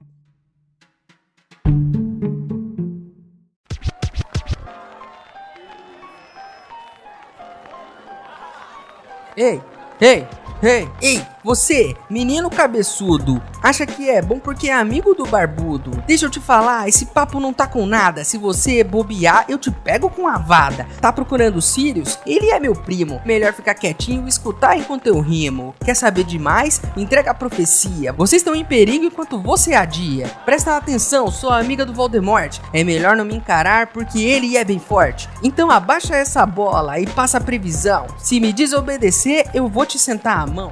Ei, 9.39 9.61
ei, 10.01 10.25
ei, 10.63 10.87
ei, 11.01 11.21
você, 11.43 11.95
menino 12.09 12.49
cabeçudo, 12.49 13.41
acha 13.63 13.85
que 13.85 14.09
é 14.09 14.21
bom 14.21 14.39
porque 14.39 14.69
é 14.69 14.73
amigo 14.73 15.13
do 15.13 15.25
barbudo? 15.25 15.91
Deixa 16.05 16.25
eu 16.25 16.29
te 16.29 16.39
falar, 16.39 16.87
esse 16.89 17.05
papo 17.07 17.39
não 17.39 17.53
tá 17.53 17.65
com 17.65 17.85
nada. 17.85 18.25
Se 18.25 18.37
você 18.37 18.83
bobear, 18.83 19.45
eu 19.47 19.57
te 19.57 19.71
pego 19.71 20.09
com 20.09 20.27
a 20.27 20.37
vada. 20.37 20.85
Tá 20.99 21.13
procurando 21.13 21.61
Sirius? 21.61 22.19
Ele 22.25 22.49
é 22.51 22.59
meu 22.59 22.73
primo. 22.73 23.21
Melhor 23.25 23.53
ficar 23.53 23.73
quietinho 23.73 24.25
e 24.25 24.29
escutar 24.29 24.77
enquanto 24.77 25.07
eu 25.07 25.19
rimo. 25.21 25.73
Quer 25.83 25.95
saber 25.95 26.25
demais? 26.25 26.81
Entrega 26.97 27.31
a 27.31 27.33
profecia. 27.33 28.11
Vocês 28.11 28.41
estão 28.41 28.53
em 28.53 28.65
perigo 28.65 29.05
enquanto 29.05 29.41
você 29.41 29.73
adia. 29.73 30.27
Presta 30.43 30.75
atenção, 30.75 31.31
sou 31.31 31.51
amiga 31.51 31.85
do 31.85 31.93
Voldemort. 31.93 32.59
É 32.73 32.83
melhor 32.83 33.15
não 33.15 33.25
me 33.25 33.35
encarar 33.35 33.87
porque 33.87 34.19
ele 34.21 34.57
é 34.57 34.63
bem 34.65 34.79
forte. 34.79 35.29
Então 35.41 35.71
abaixa 35.71 36.15
essa 36.15 36.45
bola 36.45 36.99
e 36.99 37.07
passa 37.07 37.37
a 37.37 37.41
previsão. 37.41 38.07
Se 38.17 38.39
me 38.39 38.51
desobedecer, 38.51 39.49
eu 39.53 39.67
vou 39.67 39.85
te 39.85 39.97
sentar 39.97 40.39
a 40.39 40.47
mão. 40.47 40.71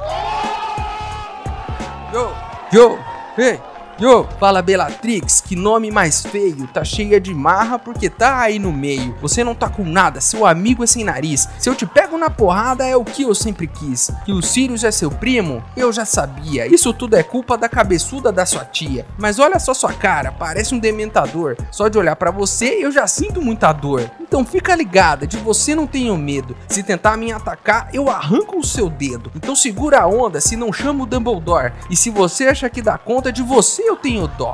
Yo, 2.18 2.34
yo, 2.72 2.98
hey, 3.36 3.62
yo. 4.00 4.28
Fala 4.40 4.62
Bellatrix, 4.62 5.42
que 5.42 5.56
nome 5.56 5.92
mais 5.92 6.22
feio. 6.22 6.68
Tá 6.68 6.84
cheia 6.84 7.20
de 7.20 7.34
marra 7.34 7.80
porque 7.80 8.10
tá 8.10 8.40
aí 8.40 8.60
no 8.60 8.72
meio. 8.72 9.16
Você 9.22 9.44
não 9.44 9.56
tá 9.56 9.70
com 9.70 9.84
nada, 9.84 10.22
seu 10.22 10.46
amigo 10.46 10.84
é 10.84 10.88
sem 10.88 11.04
nariz. 11.04 11.48
Se 11.60 11.70
eu 11.70 11.76
te 11.76 11.86
pego 11.86 12.18
na 12.18 12.30
porrada 12.30 12.86
é 12.86 12.96
o 12.96 13.04
que 13.04 13.24
eu 13.24 13.34
sempre 13.34 13.68
quis. 13.68 14.12
Que 14.26 14.32
o 14.32 14.42
Sirius 14.42 14.84
é 14.84 14.92
seu 14.92 15.10
primo? 15.10 15.64
Eu 15.76 15.92
já 15.92 16.06
sabia. 16.06 16.68
Isso 16.68 16.94
tudo 16.94 17.16
é 17.16 17.24
culpa 17.24 17.58
da 17.58 17.68
cabeçuda 17.68 18.32
da 18.32 18.46
sua 18.46 18.66
tia. 18.66 19.06
Mas 19.18 19.40
olha 19.40 19.60
só 19.60 19.74
sua 19.74 19.94
cara, 19.94 20.32
parece 20.32 20.76
um 20.76 20.80
dementador. 20.80 21.58
Só 21.72 21.88
de 21.88 21.98
olhar 21.98 22.16
para 22.16 22.32
você 22.32 22.78
eu 22.80 22.92
já 22.92 23.08
sinto 23.08 23.42
muita 23.42 23.72
dor. 23.74 24.10
Então 24.20 24.46
fica 24.46 24.76
ligada, 24.76 25.26
de 25.26 25.38
você 25.38 25.74
não 25.74 25.88
tenho 25.88 26.18
medo. 26.18 26.56
Se 26.68 26.84
tentar 26.84 27.18
me 27.18 27.32
atacar, 27.32 27.90
eu 27.94 28.10
arranco 28.10 28.60
o 28.60 28.64
seu 28.64 28.90
dedo. 28.90 29.32
Então 29.36 29.56
segura 29.56 30.02
a 30.02 30.08
onda, 30.08 30.42
se 30.42 30.56
não 30.56 30.72
chamo 30.74 31.04
o 31.04 31.06
Dumbledore. 31.06 31.74
E 31.90 31.96
se 31.96 32.10
você 32.10 32.48
acha 32.48 32.70
que 32.70 32.82
dá 32.82 32.98
conta 32.98 33.32
de 33.32 33.42
você, 33.42 33.87
eu 33.88 33.96
tenho 33.96 34.28
dó. 34.28 34.54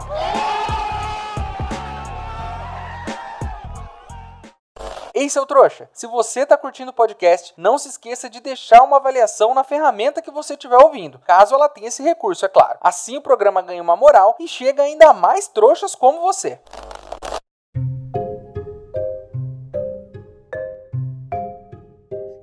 Ei, 5.16 5.30
seu 5.30 5.46
trouxa, 5.46 5.90
se 5.94 6.08
você 6.08 6.46
tá 6.46 6.58
curtindo 6.58 6.92
o 6.92 6.94
podcast, 6.94 7.54
não 7.56 7.78
se 7.78 7.88
esqueça 7.88 8.30
de 8.30 8.40
deixar 8.40 8.84
uma 8.84 8.98
avaliação 8.98 9.54
na 9.54 9.64
ferramenta 9.64 10.22
que 10.22 10.32
você 10.32 10.54
estiver 10.54 10.78
ouvindo, 10.78 11.20
caso 11.20 11.54
ela 11.54 11.70
tenha 11.70 11.88
esse 11.88 12.02
recurso, 12.02 12.46
é 12.46 12.50
claro. 12.50 12.80
Assim 12.82 13.18
o 13.18 13.22
programa 13.22 13.62
ganha 13.62 13.82
uma 13.82 13.96
moral 13.96 14.36
e 14.40 14.48
chega 14.48 14.84
ainda 14.84 15.14
mais 15.14 15.48
trouxas 15.48 15.94
como 15.96 16.22
você. 16.22 16.60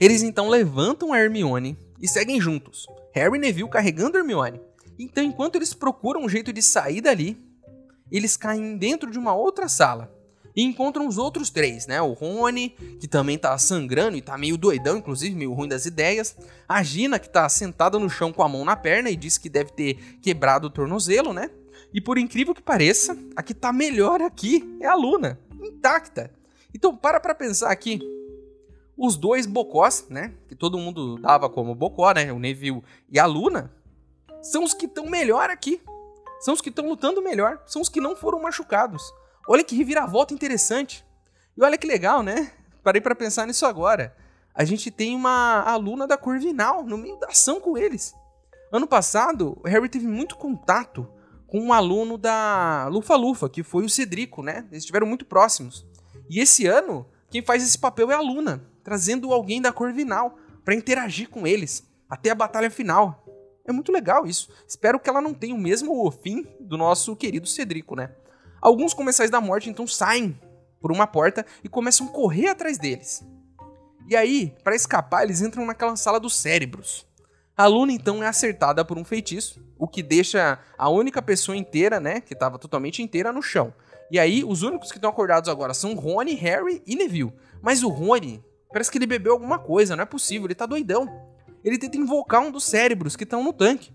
Eles 0.00 0.22
então 0.22 0.48
levantam 0.48 1.12
a 1.12 1.18
Hermione 1.18 1.78
e 2.00 2.08
seguem 2.08 2.40
juntos, 2.40 2.86
Harry 3.12 3.36
e 3.36 3.40
Neville 3.40 3.68
carregando 3.68 4.16
Hermione. 4.16 4.69
Então, 5.02 5.24
enquanto 5.24 5.56
eles 5.56 5.72
procuram 5.72 6.22
um 6.22 6.28
jeito 6.28 6.52
de 6.52 6.60
sair 6.60 7.00
dali, 7.00 7.42
eles 8.12 8.36
caem 8.36 8.76
dentro 8.76 9.10
de 9.10 9.18
uma 9.18 9.32
outra 9.34 9.66
sala 9.66 10.14
e 10.54 10.62
encontram 10.62 11.06
os 11.06 11.16
outros 11.16 11.48
três, 11.48 11.86
né? 11.86 12.02
O 12.02 12.12
Rony, 12.12 12.70
que 13.00 13.08
também 13.08 13.38
tá 13.38 13.56
sangrando 13.56 14.18
e 14.18 14.20
tá 14.20 14.36
meio 14.36 14.58
doidão, 14.58 14.98
inclusive 14.98 15.34
meio 15.34 15.54
ruim 15.54 15.68
das 15.68 15.86
ideias. 15.86 16.36
A 16.68 16.82
Gina, 16.82 17.18
que 17.18 17.30
tá 17.30 17.48
sentada 17.48 17.98
no 17.98 18.10
chão 18.10 18.30
com 18.30 18.42
a 18.42 18.48
mão 18.48 18.62
na 18.62 18.76
perna 18.76 19.08
e 19.08 19.16
diz 19.16 19.38
que 19.38 19.48
deve 19.48 19.72
ter 19.72 20.18
quebrado 20.20 20.66
o 20.66 20.70
tornozelo, 20.70 21.32
né? 21.32 21.50
E 21.94 22.00
por 22.00 22.18
incrível 22.18 22.54
que 22.54 22.62
pareça, 22.62 23.16
a 23.34 23.42
que 23.42 23.54
tá 23.54 23.72
melhor 23.72 24.20
aqui 24.20 24.76
é 24.82 24.86
a 24.86 24.94
Luna, 24.94 25.40
intacta. 25.62 26.30
Então, 26.74 26.94
para 26.94 27.18
pra 27.18 27.34
pensar 27.34 27.70
aqui. 27.70 28.00
Os 28.98 29.16
dois 29.16 29.46
bocós, 29.46 30.06
né? 30.10 30.34
Que 30.46 30.54
todo 30.54 30.76
mundo 30.76 31.16
dava 31.16 31.48
como 31.48 31.74
bocó, 31.74 32.12
né? 32.12 32.30
O 32.30 32.38
Neville 32.38 32.82
e 33.10 33.18
a 33.18 33.24
Luna, 33.24 33.72
são 34.42 34.64
os 34.64 34.74
que 34.74 34.86
estão 34.86 35.06
melhor 35.06 35.50
aqui. 35.50 35.80
São 36.40 36.54
os 36.54 36.60
que 36.60 36.70
estão 36.70 36.88
lutando 36.88 37.22
melhor. 37.22 37.62
São 37.66 37.82
os 37.82 37.88
que 37.88 38.00
não 38.00 38.16
foram 38.16 38.40
machucados. 38.40 39.02
Olha 39.46 39.64
que 39.64 39.76
reviravolta 39.76 40.32
interessante. 40.32 41.04
E 41.56 41.62
olha 41.62 41.76
que 41.76 41.86
legal, 41.86 42.22
né? 42.22 42.52
Parei 42.82 43.00
para 43.00 43.14
pensar 43.14 43.46
nisso 43.46 43.66
agora. 43.66 44.16
A 44.54 44.64
gente 44.64 44.90
tem 44.90 45.14
uma 45.14 45.62
aluna 45.62 46.06
da 46.06 46.16
Corvinal 46.16 46.82
no 46.84 46.96
meio 46.96 47.18
da 47.18 47.28
ação 47.28 47.60
com 47.60 47.76
eles. 47.76 48.14
Ano 48.72 48.86
passado, 48.86 49.58
o 49.62 49.68
Harry 49.68 49.88
teve 49.88 50.06
muito 50.06 50.36
contato 50.36 51.06
com 51.46 51.60
um 51.60 51.72
aluno 51.72 52.16
da 52.16 52.86
Lufa 52.88 53.16
Lufa, 53.16 53.48
que 53.48 53.62
foi 53.62 53.84
o 53.84 53.88
Cedrico, 53.88 54.42
né? 54.42 54.66
Eles 54.70 54.84
estiveram 54.84 55.06
muito 55.06 55.24
próximos. 55.24 55.84
E 56.28 56.38
esse 56.38 56.66
ano, 56.66 57.06
quem 57.28 57.42
faz 57.42 57.62
esse 57.62 57.78
papel 57.78 58.10
é 58.10 58.14
a 58.14 58.20
Luna, 58.20 58.64
trazendo 58.84 59.32
alguém 59.32 59.60
da 59.60 59.72
Corvinal 59.72 60.38
para 60.64 60.74
interagir 60.74 61.28
com 61.28 61.46
eles 61.46 61.84
até 62.08 62.30
a 62.30 62.34
batalha 62.34 62.70
final. 62.70 63.19
É 63.70 63.72
muito 63.72 63.92
legal 63.92 64.26
isso. 64.26 64.50
Espero 64.66 64.98
que 64.98 65.08
ela 65.08 65.20
não 65.20 65.32
tenha 65.32 65.54
o 65.54 65.58
mesmo 65.58 66.10
fim 66.10 66.46
do 66.60 66.76
nosso 66.76 67.14
querido 67.16 67.46
Cedrico, 67.46 67.94
né? 67.94 68.10
Alguns 68.60 68.92
comensais 68.92 69.30
da 69.30 69.40
morte 69.40 69.70
então 69.70 69.86
saem 69.86 70.38
por 70.80 70.90
uma 70.90 71.06
porta 71.06 71.46
e 71.62 71.68
começam 71.68 72.08
a 72.08 72.10
correr 72.10 72.48
atrás 72.48 72.78
deles. 72.78 73.24
E 74.08 74.16
aí, 74.16 74.54
para 74.64 74.74
escapar, 74.74 75.22
eles 75.22 75.40
entram 75.40 75.64
naquela 75.64 75.94
sala 75.94 76.18
dos 76.18 76.34
cérebros. 76.34 77.06
A 77.56 77.66
Luna 77.66 77.92
então 77.92 78.22
é 78.24 78.26
acertada 78.26 78.84
por 78.84 78.98
um 78.98 79.04
feitiço, 79.04 79.62
o 79.78 79.86
que 79.86 80.02
deixa 80.02 80.58
a 80.76 80.88
única 80.88 81.22
pessoa 81.22 81.56
inteira, 81.56 82.00
né, 82.00 82.20
que 82.20 82.32
estava 82.32 82.58
totalmente 82.58 83.02
inteira 83.02 83.32
no 83.32 83.42
chão. 83.42 83.72
E 84.10 84.18
aí, 84.18 84.42
os 84.42 84.62
únicos 84.62 84.90
que 84.90 84.98
estão 84.98 85.10
acordados 85.10 85.48
agora 85.48 85.74
são 85.74 85.94
Rony, 85.94 86.34
Harry 86.34 86.82
e 86.84 86.96
Neville. 86.96 87.32
Mas 87.62 87.84
o 87.84 87.88
Rony, 87.88 88.42
parece 88.72 88.90
que 88.90 88.98
ele 88.98 89.06
bebeu 89.06 89.32
alguma 89.32 89.58
coisa, 89.58 89.94
não 89.94 90.02
é 90.02 90.06
possível, 90.06 90.46
ele 90.46 90.54
tá 90.54 90.66
doidão. 90.66 91.29
Ele 91.64 91.78
tenta 91.78 91.96
invocar 91.96 92.40
um 92.40 92.50
dos 92.50 92.64
cérebros 92.64 93.16
que 93.16 93.24
estão 93.24 93.42
no 93.42 93.52
tanque. 93.52 93.92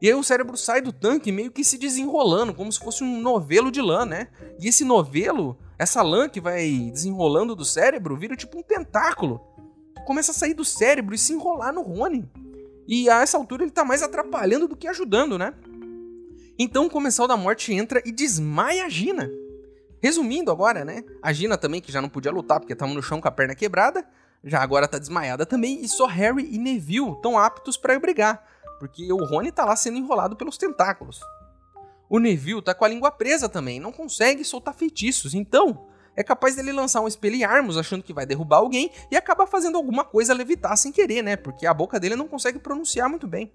E 0.00 0.06
aí 0.06 0.14
o 0.14 0.22
cérebro 0.22 0.56
sai 0.56 0.80
do 0.80 0.92
tanque 0.92 1.32
meio 1.32 1.50
que 1.50 1.64
se 1.64 1.76
desenrolando, 1.76 2.54
como 2.54 2.70
se 2.70 2.78
fosse 2.78 3.02
um 3.02 3.20
novelo 3.20 3.70
de 3.70 3.82
lã, 3.82 4.04
né? 4.04 4.28
E 4.60 4.68
esse 4.68 4.84
novelo, 4.84 5.58
essa 5.78 6.02
lã 6.02 6.28
que 6.28 6.40
vai 6.40 6.90
desenrolando 6.92 7.56
do 7.56 7.64
cérebro, 7.64 8.16
vira 8.16 8.36
tipo 8.36 8.58
um 8.58 8.62
tentáculo. 8.62 9.40
Começa 10.06 10.30
a 10.30 10.34
sair 10.34 10.54
do 10.54 10.64
cérebro 10.64 11.14
e 11.14 11.18
se 11.18 11.32
enrolar 11.32 11.72
no 11.72 11.82
Rony. 11.82 12.28
E 12.86 13.10
a 13.10 13.20
essa 13.20 13.36
altura 13.36 13.64
ele 13.64 13.72
tá 13.72 13.84
mais 13.84 14.02
atrapalhando 14.02 14.68
do 14.68 14.76
que 14.76 14.86
ajudando, 14.86 15.36
né? 15.36 15.52
Então 16.58 16.86
o 16.86 16.90
Comensal 16.90 17.28
da 17.28 17.36
Morte 17.36 17.72
entra 17.72 18.02
e 18.04 18.12
desmaia 18.12 18.86
a 18.86 18.88
Gina. 18.88 19.28
Resumindo 20.00 20.50
agora, 20.50 20.84
né? 20.84 21.02
A 21.22 21.32
Gina 21.32 21.58
também, 21.58 21.80
que 21.80 21.92
já 21.92 22.00
não 22.00 22.08
podia 22.08 22.30
lutar 22.30 22.60
porque 22.60 22.74
tava 22.74 22.94
no 22.94 23.02
chão 23.02 23.20
com 23.20 23.28
a 23.28 23.32
perna 23.32 23.54
quebrada, 23.54 24.06
já 24.44 24.60
agora 24.60 24.88
tá 24.88 24.98
desmaiada 24.98 25.44
também, 25.44 25.82
e 25.82 25.88
só 25.88 26.06
Harry 26.06 26.48
e 26.50 26.58
Neville 26.58 27.12
estão 27.12 27.38
aptos 27.38 27.76
para 27.76 27.98
brigar, 27.98 28.44
porque 28.78 29.12
o 29.12 29.24
Rony 29.24 29.50
tá 29.50 29.64
lá 29.64 29.76
sendo 29.76 29.98
enrolado 29.98 30.36
pelos 30.36 30.56
tentáculos. 30.56 31.20
O 32.08 32.18
Neville 32.18 32.62
tá 32.62 32.74
com 32.74 32.84
a 32.84 32.88
língua 32.88 33.10
presa 33.10 33.48
também, 33.48 33.78
não 33.78 33.92
consegue 33.92 34.44
soltar 34.44 34.74
feitiços, 34.74 35.34
então 35.34 35.86
é 36.16 36.22
capaz 36.24 36.56
dele 36.56 36.72
lançar 36.72 37.00
um 37.00 37.06
espelharmos 37.06 37.76
achando 37.76 38.02
que 38.02 38.12
vai 38.12 38.26
derrubar 38.26 38.56
alguém 38.56 38.90
e 39.08 39.16
acaba 39.16 39.46
fazendo 39.46 39.76
alguma 39.76 40.04
coisa 40.04 40.34
levitar 40.34 40.76
sem 40.76 40.90
querer, 40.90 41.22
né? 41.22 41.36
Porque 41.36 41.64
a 41.64 41.72
boca 41.72 42.00
dele 42.00 42.16
não 42.16 42.26
consegue 42.26 42.58
pronunciar 42.58 43.08
muito 43.08 43.26
bem. 43.26 43.52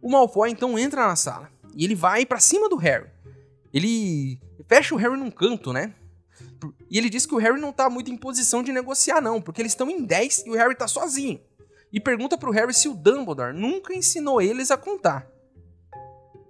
O 0.00 0.10
Malfoy 0.10 0.50
então 0.50 0.78
entra 0.78 1.06
na 1.06 1.16
sala 1.16 1.50
e 1.74 1.84
ele 1.84 1.94
vai 1.94 2.24
para 2.24 2.40
cima 2.40 2.66
do 2.68 2.76
Harry. 2.76 3.10
Ele 3.74 4.40
fecha 4.66 4.94
o 4.94 4.98
Harry 4.98 5.18
num 5.18 5.30
canto, 5.30 5.70
né? 5.70 5.94
E 6.90 6.98
ele 6.98 7.10
diz 7.10 7.26
que 7.26 7.34
o 7.34 7.38
Harry 7.38 7.60
não 7.60 7.72
tá 7.72 7.88
muito 7.88 8.10
em 8.10 8.16
posição 8.16 8.62
de 8.62 8.72
negociar, 8.72 9.20
não, 9.20 9.40
porque 9.40 9.62
eles 9.62 9.72
estão 9.72 9.88
em 9.88 10.04
10 10.04 10.44
e 10.46 10.50
o 10.50 10.54
Harry 10.54 10.74
tá 10.74 10.88
sozinho. 10.88 11.40
E 11.92 12.00
pergunta 12.00 12.36
pro 12.36 12.50
Harry 12.50 12.74
se 12.74 12.88
o 12.88 12.94
Dumbledore 12.94 13.54
nunca 13.54 13.94
ensinou 13.94 14.40
eles 14.40 14.70
a 14.70 14.76
contar. 14.76 15.26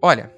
Olha, 0.00 0.32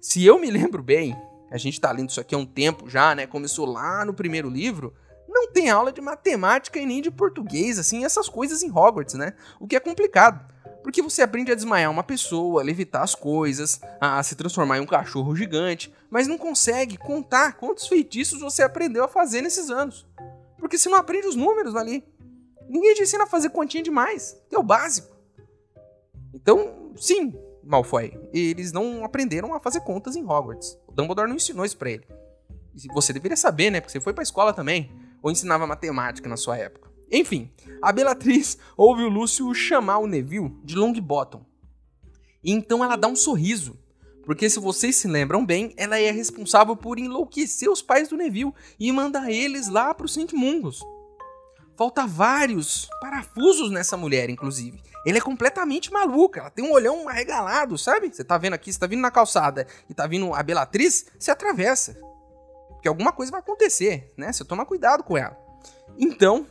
se 0.00 0.24
eu 0.24 0.38
me 0.38 0.50
lembro 0.50 0.82
bem, 0.82 1.16
a 1.50 1.58
gente 1.58 1.80
tá 1.80 1.90
lendo 1.90 2.10
isso 2.10 2.20
aqui 2.20 2.34
há 2.34 2.38
um 2.38 2.46
tempo 2.46 2.88
já, 2.88 3.14
né? 3.14 3.26
Começou 3.26 3.66
lá 3.66 4.04
no 4.04 4.14
primeiro 4.14 4.48
livro. 4.48 4.94
Não 5.28 5.50
tem 5.52 5.70
aula 5.70 5.92
de 5.92 6.00
matemática 6.00 6.78
e 6.78 6.86
nem 6.86 7.02
de 7.02 7.10
português, 7.10 7.78
assim, 7.78 8.04
essas 8.04 8.28
coisas 8.28 8.62
em 8.62 8.70
Hogwarts, 8.70 9.14
né? 9.14 9.34
O 9.60 9.66
que 9.66 9.76
é 9.76 9.80
complicado. 9.80 10.44
Porque 10.82 11.02
você 11.02 11.22
aprende 11.22 11.52
a 11.52 11.54
desmaiar 11.54 11.90
uma 11.90 12.02
pessoa, 12.02 12.62
a 12.62 12.64
levitar 12.64 13.02
as 13.02 13.14
coisas, 13.14 13.80
a 14.00 14.22
se 14.22 14.34
transformar 14.36 14.78
em 14.78 14.80
um 14.80 14.86
cachorro 14.86 15.34
gigante, 15.34 15.92
mas 16.10 16.26
não 16.26 16.38
consegue 16.38 16.96
contar 16.96 17.56
quantos 17.56 17.86
feitiços 17.86 18.40
você 18.40 18.62
aprendeu 18.62 19.04
a 19.04 19.08
fazer 19.08 19.42
nesses 19.42 19.70
anos. 19.70 20.06
Porque 20.58 20.78
você 20.78 20.88
não 20.88 20.98
aprende 20.98 21.26
os 21.26 21.36
números 21.36 21.76
ali. 21.76 22.04
Ninguém 22.68 22.94
te 22.94 23.02
ensina 23.02 23.24
a 23.24 23.26
fazer 23.26 23.50
continha 23.50 23.82
demais, 23.82 24.36
é 24.52 24.58
o 24.58 24.62
básico. 24.62 25.16
Então, 26.32 26.92
sim, 26.96 27.34
Malfoy, 27.62 28.18
eles 28.32 28.72
não 28.72 29.04
aprenderam 29.04 29.54
a 29.54 29.60
fazer 29.60 29.80
contas 29.80 30.16
em 30.16 30.24
Hogwarts. 30.24 30.78
O 30.86 30.92
Dumbledore 30.92 31.28
não 31.28 31.36
ensinou 31.36 31.64
isso 31.64 31.76
pra 31.76 31.90
ele. 31.90 32.06
Você 32.92 33.12
deveria 33.12 33.36
saber, 33.36 33.70
né? 33.70 33.80
Porque 33.80 33.92
você 33.92 34.00
foi 34.00 34.12
pra 34.12 34.22
escola 34.22 34.52
também. 34.52 34.90
Ou 35.22 35.30
ensinava 35.30 35.66
matemática 35.66 36.28
na 36.28 36.36
sua 36.36 36.56
época. 36.56 36.87
Enfim, 37.10 37.50
a 37.82 37.92
Bellatrix 37.92 38.58
ouve 38.76 39.02
o 39.02 39.08
Lúcio 39.08 39.52
chamar 39.54 39.98
o 39.98 40.06
Neville 40.06 40.54
de 40.64 40.74
Longbottom. 40.74 41.44
E 42.42 42.52
então 42.52 42.84
ela 42.84 42.96
dá 42.96 43.08
um 43.08 43.16
sorriso. 43.16 43.78
Porque 44.24 44.50
se 44.50 44.60
vocês 44.60 44.94
se 44.96 45.08
lembram 45.08 45.44
bem, 45.44 45.72
ela 45.76 45.98
é 45.98 46.10
responsável 46.10 46.76
por 46.76 46.98
enlouquecer 46.98 47.70
os 47.70 47.80
pais 47.80 48.08
do 48.08 48.16
Neville 48.16 48.52
e 48.78 48.92
mandar 48.92 49.30
eles 49.30 49.68
lá 49.68 49.94
pro 49.94 50.06
St. 50.06 50.34
Mungus. 50.34 50.80
Falta 51.78 52.06
vários 52.06 52.88
parafusos 53.00 53.70
nessa 53.70 53.96
mulher, 53.96 54.28
inclusive. 54.28 54.82
Ele 55.06 55.16
é 55.16 55.20
completamente 55.20 55.90
maluca, 55.90 56.40
ela 56.40 56.50
tem 56.50 56.64
um 56.64 56.72
olhão 56.72 57.08
arregalado, 57.08 57.78
sabe? 57.78 58.12
Você 58.12 58.22
tá 58.22 58.36
vendo 58.36 58.52
aqui, 58.52 58.70
você 58.70 58.78
tá 58.78 58.86
vindo 58.86 59.00
na 59.00 59.10
calçada 59.10 59.66
e 59.88 59.94
tá 59.94 60.06
vindo 60.06 60.34
a 60.34 60.42
Bellatrix, 60.42 61.06
você 61.18 61.30
atravessa. 61.30 61.96
Porque 62.68 62.88
alguma 62.88 63.12
coisa 63.12 63.32
vai 63.32 63.40
acontecer, 63.40 64.12
né? 64.16 64.30
Você 64.32 64.44
toma 64.44 64.66
cuidado 64.66 65.02
com 65.02 65.16
ela. 65.16 65.38
Então, 65.96 66.46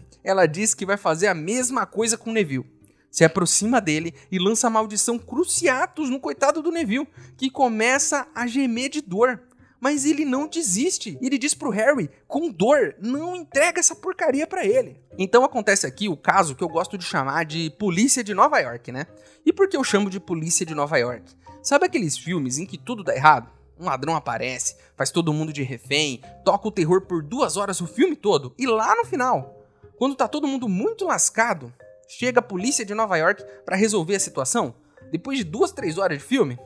ela 0.22 0.46
diz 0.46 0.74
que 0.74 0.86
vai 0.86 0.96
fazer 0.96 1.26
a 1.26 1.34
mesma 1.34 1.86
coisa 1.86 2.16
com 2.16 2.30
o 2.30 2.32
Neville. 2.32 2.66
Se 3.10 3.24
aproxima 3.24 3.80
dele 3.80 4.14
e 4.30 4.38
lança 4.38 4.66
a 4.66 4.70
maldição 4.70 5.18
Cruciatus 5.18 6.08
no 6.08 6.18
coitado 6.18 6.62
do 6.62 6.72
Neville, 6.72 7.06
que 7.36 7.50
começa 7.50 8.26
a 8.34 8.46
gemer 8.46 8.88
de 8.88 9.02
dor. 9.02 9.42
Mas 9.78 10.06
ele 10.06 10.24
não 10.24 10.46
desiste. 10.46 11.18
Ele 11.20 11.36
diz 11.36 11.54
pro 11.54 11.68
Harry, 11.68 12.08
com 12.26 12.50
dor, 12.50 12.94
não 13.00 13.36
entrega 13.36 13.80
essa 13.80 13.94
porcaria 13.94 14.46
para 14.46 14.64
ele. 14.64 14.98
Então 15.18 15.44
acontece 15.44 15.86
aqui 15.86 16.08
o 16.08 16.16
caso 16.16 16.54
que 16.54 16.64
eu 16.64 16.68
gosto 16.68 16.96
de 16.96 17.04
chamar 17.04 17.44
de 17.44 17.68
Polícia 17.78 18.24
de 18.24 18.32
Nova 18.32 18.58
York, 18.60 18.90
né? 18.92 19.06
E 19.44 19.52
por 19.52 19.68
que 19.68 19.76
eu 19.76 19.84
chamo 19.84 20.08
de 20.08 20.20
Polícia 20.20 20.64
de 20.64 20.74
Nova 20.74 20.96
York? 20.96 21.34
Sabe 21.62 21.86
aqueles 21.86 22.16
filmes 22.16 22.58
em 22.58 22.64
que 22.64 22.78
tudo 22.78 23.04
dá 23.04 23.14
errado? 23.14 23.50
Um 23.78 23.86
ladrão 23.86 24.14
aparece, 24.14 24.76
faz 24.96 25.10
todo 25.10 25.32
mundo 25.32 25.52
de 25.52 25.62
refém, 25.62 26.22
toca 26.44 26.68
o 26.68 26.72
terror 26.72 27.02
por 27.02 27.22
duas 27.22 27.56
horas 27.56 27.80
o 27.80 27.86
filme 27.86 28.14
todo, 28.14 28.54
e 28.56 28.66
lá 28.66 28.94
no 28.94 29.04
final, 29.04 29.61
quando 29.96 30.16
tá 30.16 30.26
todo 30.26 30.46
mundo 30.46 30.68
muito 30.68 31.04
lascado, 31.04 31.72
chega 32.08 32.40
a 32.40 32.42
polícia 32.42 32.84
de 32.84 32.94
Nova 32.94 33.16
York 33.16 33.44
para 33.64 33.76
resolver 33.76 34.16
a 34.16 34.20
situação? 34.20 34.74
Depois 35.10 35.38
de 35.38 35.44
duas, 35.44 35.72
três 35.72 35.98
horas 35.98 36.18
de 36.18 36.24
filme? 36.24 36.58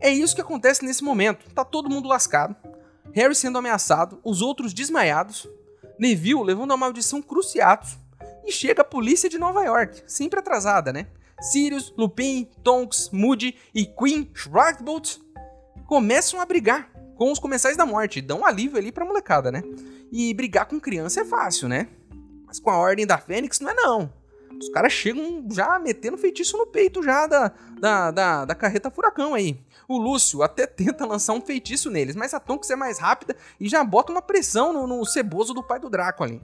É 0.00 0.10
isso 0.10 0.34
que 0.34 0.40
acontece 0.40 0.84
nesse 0.84 1.04
momento. 1.04 1.48
Tá 1.54 1.64
todo 1.64 1.88
mundo 1.88 2.08
lascado, 2.08 2.56
Harry 3.12 3.34
sendo 3.34 3.58
ameaçado, 3.58 4.20
os 4.24 4.42
outros 4.42 4.72
desmaiados, 4.72 5.48
Neville 5.98 6.42
levando 6.42 6.72
a 6.72 6.76
maldição 6.76 7.22
Cruciatus, 7.22 7.98
e 8.44 8.50
chega 8.50 8.82
a 8.82 8.84
polícia 8.84 9.28
de 9.28 9.38
Nova 9.38 9.62
York, 9.62 10.02
sempre 10.06 10.40
atrasada, 10.40 10.92
né? 10.92 11.06
Sirius, 11.40 11.92
Lupin, 11.96 12.48
Tonks, 12.62 13.10
Moody 13.12 13.56
e 13.74 13.84
Queen 13.84 14.30
Schwartzbolt 14.34 15.18
começam 15.86 16.40
a 16.40 16.46
brigar 16.46 16.90
com 17.16 17.30
os 17.30 17.38
comensais 17.38 17.76
da 17.76 17.84
morte, 17.84 18.20
dão 18.20 18.40
um 18.40 18.46
alívio 18.46 18.78
ali 18.78 18.90
pra 18.90 19.04
molecada, 19.04 19.52
né? 19.52 19.62
E 20.10 20.32
brigar 20.34 20.66
com 20.66 20.80
criança 20.80 21.20
é 21.20 21.24
fácil, 21.24 21.68
né? 21.68 21.88
Mas 22.52 22.60
com 22.60 22.68
a 22.68 22.76
Ordem 22.76 23.06
da 23.06 23.16
Fênix 23.16 23.60
não 23.60 23.70
é 23.70 23.74
não. 23.74 24.12
Os 24.60 24.68
caras 24.68 24.92
chegam 24.92 25.42
já 25.50 25.78
metendo 25.78 26.18
feitiço 26.18 26.58
no 26.58 26.66
peito 26.66 27.02
já 27.02 27.26
da, 27.26 27.50
da, 27.80 28.10
da, 28.10 28.44
da 28.44 28.54
carreta 28.54 28.90
furacão 28.90 29.32
aí. 29.32 29.58
O 29.88 29.96
Lúcio 29.96 30.42
até 30.42 30.66
tenta 30.66 31.06
lançar 31.06 31.32
um 31.32 31.40
feitiço 31.40 31.90
neles, 31.90 32.14
mas 32.14 32.34
a 32.34 32.38
Tonks 32.38 32.68
é 32.68 32.76
mais 32.76 32.98
rápida 32.98 33.34
e 33.58 33.70
já 33.70 33.82
bota 33.82 34.12
uma 34.12 34.20
pressão 34.20 34.70
no, 34.70 34.86
no 34.86 35.02
ceboso 35.06 35.54
do 35.54 35.62
pai 35.62 35.80
do 35.80 35.88
Draco 35.88 36.22
ali. 36.22 36.42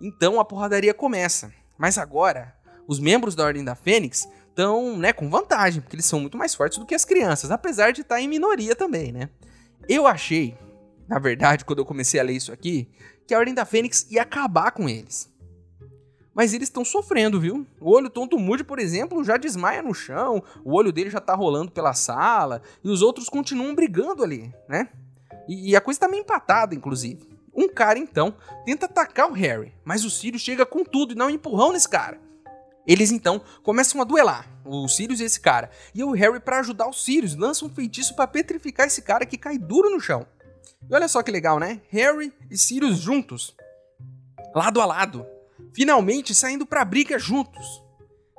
Então 0.00 0.38
a 0.38 0.44
porradaria 0.44 0.94
começa. 0.94 1.52
Mas 1.76 1.98
agora, 1.98 2.54
os 2.86 3.00
membros 3.00 3.34
da 3.34 3.44
Ordem 3.44 3.64
da 3.64 3.74
Fênix 3.74 4.28
estão, 4.48 4.96
né, 4.96 5.12
com 5.12 5.28
vantagem, 5.28 5.82
porque 5.82 5.96
eles 5.96 6.06
são 6.06 6.20
muito 6.20 6.38
mais 6.38 6.54
fortes 6.54 6.78
do 6.78 6.86
que 6.86 6.94
as 6.94 7.04
crianças, 7.04 7.50
apesar 7.50 7.90
de 7.90 8.02
estar 8.02 8.14
tá 8.14 8.20
em 8.20 8.28
minoria 8.28 8.76
também, 8.76 9.10
né? 9.10 9.28
Eu 9.88 10.06
achei, 10.06 10.56
na 11.08 11.18
verdade, 11.18 11.64
quando 11.64 11.80
eu 11.80 11.84
comecei 11.84 12.20
a 12.20 12.22
ler 12.22 12.34
isso 12.34 12.52
aqui, 12.52 12.88
que 13.26 13.34
a 13.34 13.38
Ordem 13.40 13.54
da 13.54 13.64
Fênix 13.64 14.06
ia 14.08 14.22
acabar 14.22 14.70
com 14.70 14.88
eles. 14.88 15.28
Mas 16.38 16.54
eles 16.54 16.68
estão 16.68 16.84
sofrendo, 16.84 17.40
viu? 17.40 17.66
O 17.80 17.90
olho 17.90 18.08
tonto 18.08 18.38
Moody, 18.38 18.62
por 18.62 18.78
exemplo, 18.78 19.24
já 19.24 19.36
desmaia 19.36 19.82
no 19.82 19.92
chão, 19.92 20.40
o 20.64 20.72
olho 20.72 20.92
dele 20.92 21.10
já 21.10 21.20
tá 21.20 21.34
rolando 21.34 21.72
pela 21.72 21.92
sala, 21.94 22.62
e 22.84 22.88
os 22.88 23.02
outros 23.02 23.28
continuam 23.28 23.74
brigando 23.74 24.22
ali, 24.22 24.54
né? 24.68 24.88
E, 25.48 25.70
e 25.70 25.76
a 25.76 25.80
coisa 25.80 25.98
tá 25.98 26.06
meio 26.06 26.20
empatada, 26.20 26.76
inclusive. 26.76 27.28
Um 27.52 27.68
cara, 27.68 27.98
então, 27.98 28.36
tenta 28.64 28.86
atacar 28.86 29.28
o 29.28 29.32
Harry, 29.32 29.74
mas 29.84 30.04
o 30.04 30.10
Sirius 30.10 30.40
chega 30.40 30.64
com 30.64 30.84
tudo 30.84 31.10
e 31.10 31.16
dá 31.16 31.26
um 31.26 31.30
empurrão 31.30 31.72
nesse 31.72 31.88
cara. 31.88 32.20
Eles 32.86 33.10
então 33.10 33.42
começam 33.64 34.00
a 34.00 34.04
duelar, 34.04 34.48
o 34.64 34.86
Sirius 34.86 35.18
e 35.18 35.24
esse 35.24 35.40
cara. 35.40 35.72
E 35.92 36.04
o 36.04 36.12
Harry, 36.12 36.38
para 36.38 36.60
ajudar 36.60 36.86
o 36.86 36.92
Sirius, 36.92 37.34
lança 37.34 37.64
um 37.64 37.68
feitiço 37.68 38.14
para 38.14 38.28
petrificar 38.28 38.86
esse 38.86 39.02
cara 39.02 39.26
que 39.26 39.36
cai 39.36 39.58
duro 39.58 39.90
no 39.90 39.98
chão. 39.98 40.24
E 40.88 40.94
olha 40.94 41.08
só 41.08 41.20
que 41.20 41.32
legal, 41.32 41.58
né? 41.58 41.80
Harry 41.88 42.32
e 42.48 42.56
Sirius 42.56 42.98
juntos, 42.98 43.56
lado 44.54 44.80
a 44.80 44.86
lado, 44.86 45.26
finalmente 45.72 46.34
saindo 46.34 46.66
pra 46.66 46.84
briga 46.84 47.18
juntos, 47.18 47.82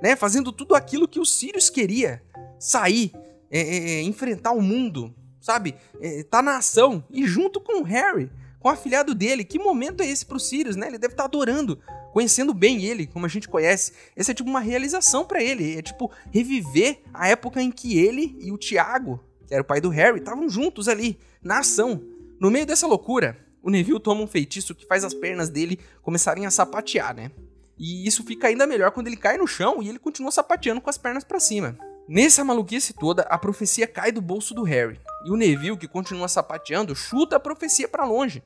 né? 0.01 0.15
Fazendo 0.15 0.51
tudo 0.51 0.75
aquilo 0.75 1.07
que 1.07 1.19
o 1.19 1.25
Sirius 1.25 1.69
queria. 1.69 2.21
Sair, 2.59 3.13
é, 3.49 3.59
é, 3.59 3.91
é, 3.91 4.01
enfrentar 4.01 4.51
o 4.51 4.61
mundo, 4.61 5.15
sabe? 5.39 5.75
É, 6.01 6.23
tá 6.23 6.41
na 6.41 6.57
ação. 6.57 7.03
E 7.09 7.25
junto 7.25 7.61
com 7.61 7.81
o 7.81 7.83
Harry, 7.83 8.29
com 8.59 8.67
o 8.67 8.71
afilhado 8.71 9.15
dele. 9.15 9.45
Que 9.45 9.57
momento 9.57 10.01
é 10.01 10.07
esse 10.07 10.25
pro 10.25 10.39
Sirius, 10.39 10.75
né? 10.75 10.87
Ele 10.87 10.97
deve 10.97 11.13
estar 11.13 11.23
tá 11.23 11.27
adorando 11.27 11.79
conhecendo 12.11 12.53
bem 12.53 12.83
ele, 12.83 13.07
como 13.07 13.25
a 13.25 13.29
gente 13.29 13.47
conhece. 13.47 13.93
Essa 14.15 14.31
é 14.31 14.33
tipo 14.33 14.49
uma 14.49 14.59
realização 14.59 15.25
para 15.25 15.43
ele. 15.43 15.77
É 15.77 15.81
tipo 15.81 16.11
reviver 16.31 17.01
a 17.13 17.27
época 17.29 17.61
em 17.61 17.71
que 17.71 17.97
ele 17.97 18.35
e 18.39 18.51
o 18.51 18.57
Tiago, 18.57 19.23
que 19.47 19.53
era 19.53 19.63
o 19.63 19.65
pai 19.65 19.79
do 19.81 19.89
Harry, 19.89 20.19
estavam 20.19 20.49
juntos 20.49 20.87
ali, 20.87 21.19
na 21.41 21.59
ação. 21.59 22.03
No 22.39 22.49
meio 22.49 22.65
dessa 22.65 22.87
loucura, 22.87 23.37
o 23.62 23.69
Neville 23.69 24.00
toma 24.00 24.22
um 24.22 24.28
feitiço 24.28 24.76
que 24.76 24.86
faz 24.86 25.04
as 25.04 25.13
pernas 25.13 25.50
dele 25.50 25.80
começarem 26.02 26.45
a 26.45 26.52
sapatear, 26.52 27.15
né? 27.15 27.32
E 27.78 28.08
isso 28.08 28.24
fica 28.24 28.48
ainda 28.48 28.67
melhor 28.67 28.91
quando 28.91 29.08
ele 29.08 29.17
cai 29.17 29.38
no 29.38 29.48
chão 29.48 29.82
e 29.82 29.88
ele 29.88 30.00
continua 30.00 30.32
sapateando 30.32 30.82
com 30.82 30.89
as 30.89 30.98
pernas 30.98 31.24
para 31.24 31.39
cima. 31.39 31.78
Nessa 32.08 32.43
maluquice 32.43 32.93
toda, 32.93 33.22
a 33.24 33.38
profecia 33.38 33.88
cai 33.88 34.12
do 34.12 34.22
bolso 34.22 34.54
do 34.54 34.63
Harry. 34.63 35.00
E 35.26 35.32
o 35.32 35.36
Neville, 35.38 35.78
que 35.78 35.88
continua 35.88 36.28
sapateando, 36.28 36.95
chuta 36.95 37.36
a 37.36 37.39
profecia 37.39 37.88
para 37.88 38.06
longe 38.06 38.43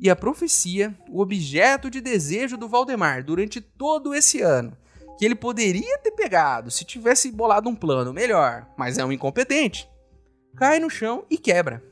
e 0.00 0.08
a 0.08 0.16
profecia, 0.16 0.96
o 1.10 1.20
objeto 1.20 1.90
de 1.90 2.00
desejo 2.00 2.56
do 2.56 2.68
Valdemar 2.68 3.24
durante 3.24 3.60
todo 3.60 4.14
esse 4.14 4.40
ano, 4.40 4.76
que 5.18 5.24
ele 5.24 5.34
poderia 5.34 5.98
ter 5.98 6.12
pegado 6.12 6.70
se 6.70 6.84
tivesse 6.84 7.32
bolado 7.32 7.68
um 7.68 7.74
plano 7.74 8.12
melhor, 8.12 8.66
mas 8.76 8.96
é 8.96 9.04
um 9.04 9.12
incompetente, 9.12 9.88
cai 10.56 10.78
no 10.78 10.88
chão 10.88 11.24
e 11.28 11.36
quebra. 11.36 11.82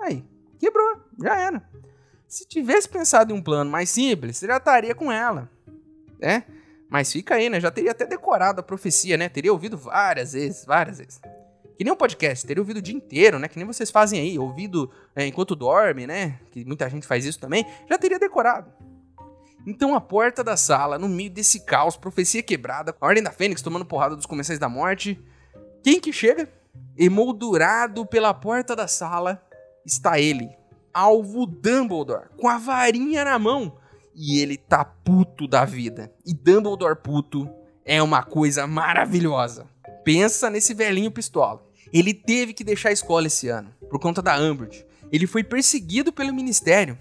Aí, 0.00 0.24
quebrou, 0.58 1.00
já 1.20 1.36
era. 1.36 1.68
Se 2.28 2.46
tivesse 2.46 2.86
pensado 2.86 3.32
em 3.32 3.36
um 3.36 3.42
plano 3.42 3.70
mais 3.70 3.88
simples, 3.88 4.36
você 4.36 4.46
já 4.46 4.58
estaria 4.58 4.94
com 4.94 5.10
ela, 5.10 5.50
né? 6.20 6.44
Mas 6.90 7.10
fica 7.10 7.34
aí, 7.34 7.48
né? 7.48 7.58
Já 7.58 7.70
teria 7.70 7.92
até 7.92 8.06
decorado 8.06 8.60
a 8.60 8.62
profecia, 8.62 9.16
né? 9.16 9.30
Teria 9.30 9.52
ouvido 9.52 9.78
várias 9.78 10.34
vezes, 10.34 10.64
várias 10.66 10.98
vezes. 10.98 11.20
Que 11.78 11.84
nem 11.84 11.92
um 11.92 11.96
podcast, 11.96 12.46
teria 12.46 12.60
ouvido 12.60 12.78
o 12.78 12.82
dia 12.82 12.94
inteiro, 12.94 13.38
né? 13.38 13.48
Que 13.48 13.56
nem 13.56 13.66
vocês 13.66 13.90
fazem 13.90 14.20
aí, 14.20 14.38
ouvido 14.38 14.90
é, 15.16 15.26
enquanto 15.26 15.56
dorme, 15.56 16.06
né? 16.06 16.38
Que 16.50 16.64
muita 16.66 16.88
gente 16.90 17.06
faz 17.06 17.24
isso 17.24 17.38
também, 17.38 17.64
já 17.88 17.96
teria 17.96 18.18
decorado. 18.18 18.70
Então 19.66 19.94
a 19.94 20.00
porta 20.00 20.44
da 20.44 20.56
sala, 20.56 20.98
no 20.98 21.08
meio 21.08 21.30
desse 21.30 21.60
caos, 21.60 21.96
profecia 21.96 22.42
quebrada, 22.42 22.94
a 23.00 23.06
Ordem 23.06 23.22
da 23.22 23.30
Fênix 23.30 23.62
tomando 23.62 23.86
porrada 23.86 24.16
dos 24.16 24.26
comensais 24.26 24.58
da 24.58 24.68
morte. 24.68 25.18
Quem 25.82 25.98
que 25.98 26.12
chega? 26.12 26.48
Emoldurado 26.96 28.04
pela 28.04 28.34
porta 28.34 28.76
da 28.76 28.86
sala 28.86 29.42
está 29.84 30.18
ele, 30.18 30.57
alvo 30.98 31.46
Dumbledore, 31.46 32.28
com 32.36 32.48
a 32.48 32.58
varinha 32.58 33.24
na 33.24 33.38
mão. 33.38 33.76
E 34.14 34.40
ele 34.40 34.56
tá 34.56 34.84
puto 34.84 35.46
da 35.46 35.64
vida. 35.64 36.12
E 36.26 36.34
Dumbledore 36.34 36.96
puto 36.96 37.48
é 37.84 38.02
uma 38.02 38.22
coisa 38.22 38.66
maravilhosa. 38.66 39.66
Pensa 40.04 40.50
nesse 40.50 40.74
velhinho 40.74 41.10
pistola. 41.10 41.64
Ele 41.92 42.12
teve 42.12 42.52
que 42.52 42.64
deixar 42.64 42.88
a 42.88 42.92
escola 42.92 43.28
esse 43.28 43.48
ano, 43.48 43.70
por 43.88 44.00
conta 44.00 44.20
da 44.20 44.36
Umbridge. 44.38 44.84
Ele 45.12 45.26
foi 45.26 45.44
perseguido 45.44 46.12
pelo 46.12 46.34
ministério. 46.34 46.98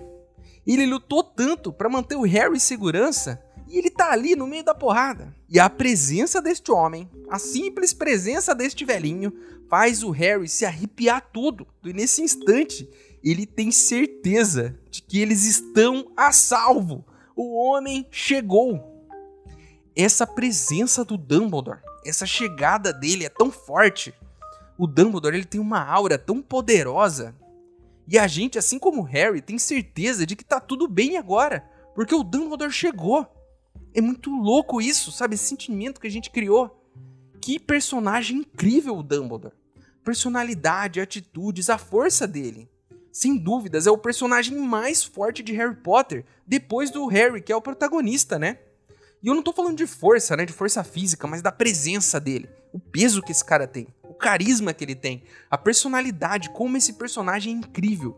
Ele 0.65 0.85
lutou 0.85 1.23
tanto 1.23 1.73
para 1.73 1.89
manter 1.89 2.15
o 2.15 2.21
Harry 2.21 2.55
em 2.55 2.59
segurança 2.59 3.41
e 3.67 3.77
ele 3.77 3.89
tá 3.89 4.11
ali 4.11 4.35
no 4.35 4.47
meio 4.47 4.63
da 4.63 4.75
porrada. 4.75 5.33
E 5.49 5.59
a 5.59 5.69
presença 5.69 6.41
deste 6.41 6.71
homem, 6.71 7.09
a 7.29 7.39
simples 7.39 7.93
presença 7.93 8.53
deste 8.53 8.85
velhinho, 8.85 9.33
faz 9.69 10.03
o 10.03 10.11
Harry 10.11 10.47
se 10.47 10.65
arrepiar 10.65 11.21
todo. 11.33 11.67
E 11.83 11.91
nesse 11.93 12.21
instante, 12.21 12.89
ele 13.23 13.45
tem 13.45 13.71
certeza 13.71 14.77
de 14.89 15.01
que 15.01 15.19
eles 15.19 15.45
estão 15.45 16.11
a 16.15 16.31
salvo. 16.31 17.05
O 17.35 17.55
homem 17.55 18.07
chegou. 18.11 19.05
Essa 19.95 20.27
presença 20.27 21.03
do 21.03 21.17
Dumbledore, 21.17 21.79
essa 22.05 22.25
chegada 22.25 22.93
dele 22.93 23.25
é 23.25 23.29
tão 23.29 23.51
forte 23.51 24.13
o 24.77 24.85
Dumbledore 24.85 25.35
ele 25.35 25.45
tem 25.45 25.59
uma 25.59 25.83
aura 25.83 26.17
tão 26.17 26.41
poderosa. 26.41 27.35
E 28.07 28.17
a 28.17 28.27
gente, 28.27 28.57
assim 28.57 28.77
como 28.77 29.01
o 29.01 29.05
Harry, 29.05 29.41
tem 29.41 29.57
certeza 29.57 30.25
de 30.25 30.35
que 30.35 30.45
tá 30.45 30.59
tudo 30.59 30.87
bem 30.87 31.17
agora, 31.17 31.67
porque 31.95 32.13
o 32.13 32.23
Dumbledore 32.23 32.71
chegou. 32.71 33.25
É 33.93 33.99
muito 33.99 34.29
louco 34.29 34.79
isso, 34.79 35.11
sabe? 35.11 35.35
Esse 35.35 35.45
sentimento 35.45 35.99
que 35.99 36.07
a 36.07 36.11
gente 36.11 36.29
criou. 36.29 36.85
Que 37.41 37.59
personagem 37.59 38.37
incrível 38.37 38.97
o 38.97 39.03
Dumbledore. 39.03 39.55
Personalidade, 40.03 41.01
atitudes, 41.01 41.69
a 41.69 41.77
força 41.77 42.27
dele. 42.27 42.69
Sem 43.17 43.35
dúvidas, 43.35 43.87
é 43.87 43.89
o 43.89 43.97
personagem 43.97 44.55
mais 44.55 45.03
forte 45.03 45.41
de 45.41 45.51
Harry 45.53 45.75
Potter, 45.75 46.23
depois 46.45 46.91
do 46.91 47.07
Harry, 47.07 47.41
que 47.41 47.51
é 47.51 47.55
o 47.55 47.61
protagonista, 47.61 48.37
né? 48.37 48.59
E 49.23 49.27
eu 49.27 49.33
não 49.33 49.41
tô 49.41 49.51
falando 49.51 49.75
de 49.75 49.87
força, 49.87 50.37
né, 50.37 50.45
de 50.45 50.53
força 50.53 50.83
física, 50.83 51.25
mas 51.25 51.41
da 51.41 51.51
presença 51.51 52.19
dele, 52.19 52.47
o 52.71 52.79
peso 52.79 53.23
que 53.23 53.31
esse 53.31 53.43
cara 53.43 53.65
tem, 53.65 53.87
o 54.03 54.13
carisma 54.13 54.71
que 54.71 54.83
ele 54.83 54.93
tem, 54.93 55.23
a 55.49 55.57
personalidade, 55.57 56.51
como 56.51 56.77
esse 56.77 56.93
personagem 56.93 57.55
é 57.55 57.57
incrível. 57.57 58.15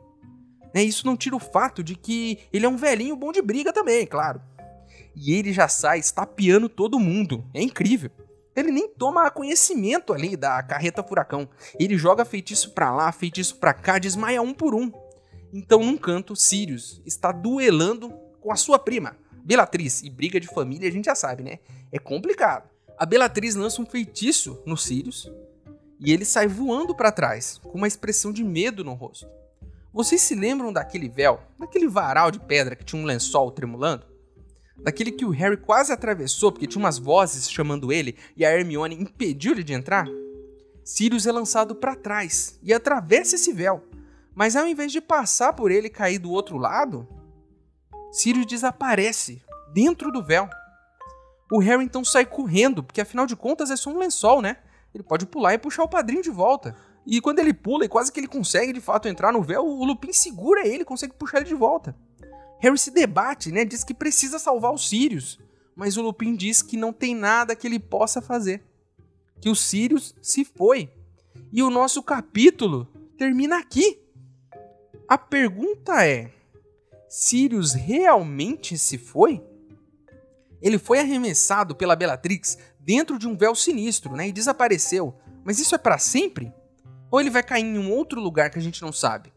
Né, 0.76 0.84
isso 0.84 1.06
não 1.06 1.16
tira 1.16 1.38
o 1.38 1.40
fato 1.40 1.82
de 1.82 1.96
que 1.96 2.38
ele 2.52 2.66
é 2.66 2.70
um 2.70 2.76
velhinho 2.76 3.16
bom 3.16 3.32
de 3.32 3.42
briga 3.42 3.72
também, 3.72 4.06
claro. 4.06 4.42
E 5.16 5.32
ele 5.32 5.54
já 5.54 5.70
sai 5.70 6.00
estapeando 6.00 6.68
todo 6.68 7.00
mundo, 7.00 7.46
é 7.54 7.62
incrível. 7.62 8.12
Ele 8.56 8.72
nem 8.72 8.88
toma 8.88 9.30
conhecimento 9.30 10.14
ali 10.14 10.36
da 10.36 10.62
carreta 10.64 11.04
furacão. 11.04 11.48
Ele 11.80 11.98
joga 11.98 12.26
feitiço 12.26 12.72
pra 12.72 12.94
lá, 12.94 13.12
feitiço 13.12 13.58
pra 13.58 13.74
cá, 13.74 14.00
desmaia 14.00 14.42
um 14.42 14.54
por 14.54 14.76
um. 14.76 14.92
Então, 15.54 15.84
num 15.84 15.98
canto, 15.98 16.36
Sirius 16.36 17.02
está 17.06 17.32
duelando 17.32 18.10
com 18.40 18.52
a 18.52 18.56
sua 18.56 18.78
prima, 18.78 19.18
Belatriz. 19.44 20.04
E 20.04 20.10
briga 20.10 20.40
de 20.40 20.48
família 20.48 20.88
a 20.88 20.92
gente 20.92 21.06
já 21.06 21.16
sabe, 21.16 21.44
né? 21.44 21.60
É 21.92 22.00
complicado. 22.00 22.70
A 22.98 23.06
Belatriz 23.06 23.56
lança 23.56 23.82
um 23.82 23.86
feitiço 23.86 24.62
no 24.66 24.78
Sirius 24.78 25.32
e 26.00 26.12
ele 26.12 26.26
sai 26.26 26.48
voando 26.48 26.96
para 26.96 27.12
trás, 27.12 27.60
com 27.64 27.78
uma 27.78 27.88
expressão 27.88 28.32
de 28.32 28.44
medo 28.44 28.84
no 28.84 28.94
rosto. 28.94 29.28
Vocês 29.92 30.22
se 30.22 30.36
lembram 30.36 30.72
daquele 30.72 31.10
véu, 31.10 31.42
daquele 31.58 31.88
varal 31.88 32.30
de 32.30 32.40
pedra 32.40 32.76
que 32.76 32.86
tinha 32.86 33.02
um 33.02 33.06
lençol 33.06 33.52
tremulando? 33.52 34.06
Daquele 34.84 35.12
que 35.12 35.26
o 35.26 35.30
Harry 35.30 35.58
quase 35.58 35.92
atravessou 35.92 36.52
porque 36.52 36.68
tinha 36.68 36.82
umas 36.82 36.98
vozes 36.98 37.50
chamando 37.50 37.92
ele 37.92 38.16
e 38.36 38.46
a 38.46 38.52
Hermione 38.52 38.96
impediu 38.96 39.52
ele 39.52 39.64
de 39.64 39.74
entrar? 39.74 40.08
Sirius 40.84 41.28
é 41.28 41.32
lançado 41.32 41.76
para 41.76 41.96
trás 41.96 42.60
e 42.64 42.74
atravessa 42.74 43.36
esse 43.36 43.54
véu, 43.54 43.84
mas 44.34 44.56
ao 44.56 44.68
invés 44.68 44.92
de 44.92 45.02
passar 45.02 45.54
por 45.54 45.70
ele 45.70 45.88
e 45.88 45.92
cair 45.92 46.18
do 46.18 46.32
outro 46.32 46.58
lado, 46.58 47.08
Sirius 48.12 48.46
desaparece 48.46 49.42
dentro 49.74 50.12
do 50.12 50.24
véu. 50.24 50.50
O 51.52 51.60
Harry 51.60 51.84
então 51.84 52.04
sai 52.04 52.26
correndo, 52.26 52.84
porque 52.84 53.02
afinal 53.02 53.26
de 53.26 53.36
contas 53.36 53.70
é 53.70 53.76
só 53.76 53.90
um 53.90 53.98
lençol, 53.98 54.42
né? 54.42 54.58
Ele 54.94 55.04
pode 55.04 55.26
pular 55.26 55.54
e 55.54 55.58
puxar 55.58 55.84
o 55.84 55.90
padrinho 55.90 56.24
de 56.24 56.30
volta. 56.30 56.76
E 57.06 57.22
quando 57.22 57.40
ele 57.40 57.54
pula 57.54 57.86
e 57.86 57.90
quase 57.90 58.12
que 58.12 58.20
ele 58.20 58.28
consegue 58.28 58.74
de 58.74 58.82
fato 58.82 59.08
entrar 59.08 59.32
no 59.32 59.42
véu, 59.42 59.66
o 59.66 59.86
Lupin 59.86 60.14
segura 60.14 60.68
ele, 60.68 60.86
consegue 60.86 61.14
puxar 61.14 61.38
ele 61.38 61.48
de 61.48 61.56
volta. 61.56 61.96
Harry 62.60 62.78
se 62.78 62.92
debate, 62.92 63.52
né? 63.52 63.64
Diz 63.64 63.84
que 63.84 63.94
precisa 63.94 64.38
salvar 64.38 64.74
os 64.74 64.88
Sirius, 64.90 65.40
mas 65.76 65.98
o 65.98 66.02
Lupin 66.02 66.36
diz 66.36 66.62
que 66.62 66.76
não 66.76 66.92
tem 66.92 67.16
nada 67.16 67.56
que 67.56 67.66
ele 67.66 67.80
possa 67.80 68.22
fazer. 68.22 68.64
Que 69.40 69.50
o 69.50 69.56
Sirius 69.56 70.14
se 70.22 70.44
foi. 70.44 70.92
E 71.52 71.64
o 71.64 71.70
nosso 71.70 72.04
capítulo 72.04 72.88
termina 73.18 73.58
aqui. 73.58 74.02
A 75.08 75.18
pergunta 75.18 76.06
é: 76.06 76.32
Sirius 77.08 77.74
realmente 77.74 78.78
se 78.78 78.98
foi? 78.98 79.42
Ele 80.62 80.78
foi 80.78 81.00
arremessado 81.00 81.74
pela 81.76 81.96
Bellatrix 81.96 82.58
dentro 82.80 83.18
de 83.18 83.28
um 83.28 83.38
véu 83.38 83.56
sinistro, 83.56 84.16
né, 84.16 84.28
e 84.28 84.32
desapareceu. 84.32 85.16
Mas 85.44 85.60
isso 85.60 85.74
é 85.74 85.78
para 85.78 85.98
sempre? 85.98 86.54
Ou 87.10 87.20
ele 87.20 87.30
vai 87.30 87.42
cair 87.42 87.64
em 87.64 87.78
um 87.78 87.92
outro 87.92 88.20
lugar 88.20 88.50
que 88.50 88.60
a 88.60 88.62
gente 88.62 88.82
não 88.82 88.92
sabe? 88.92 89.32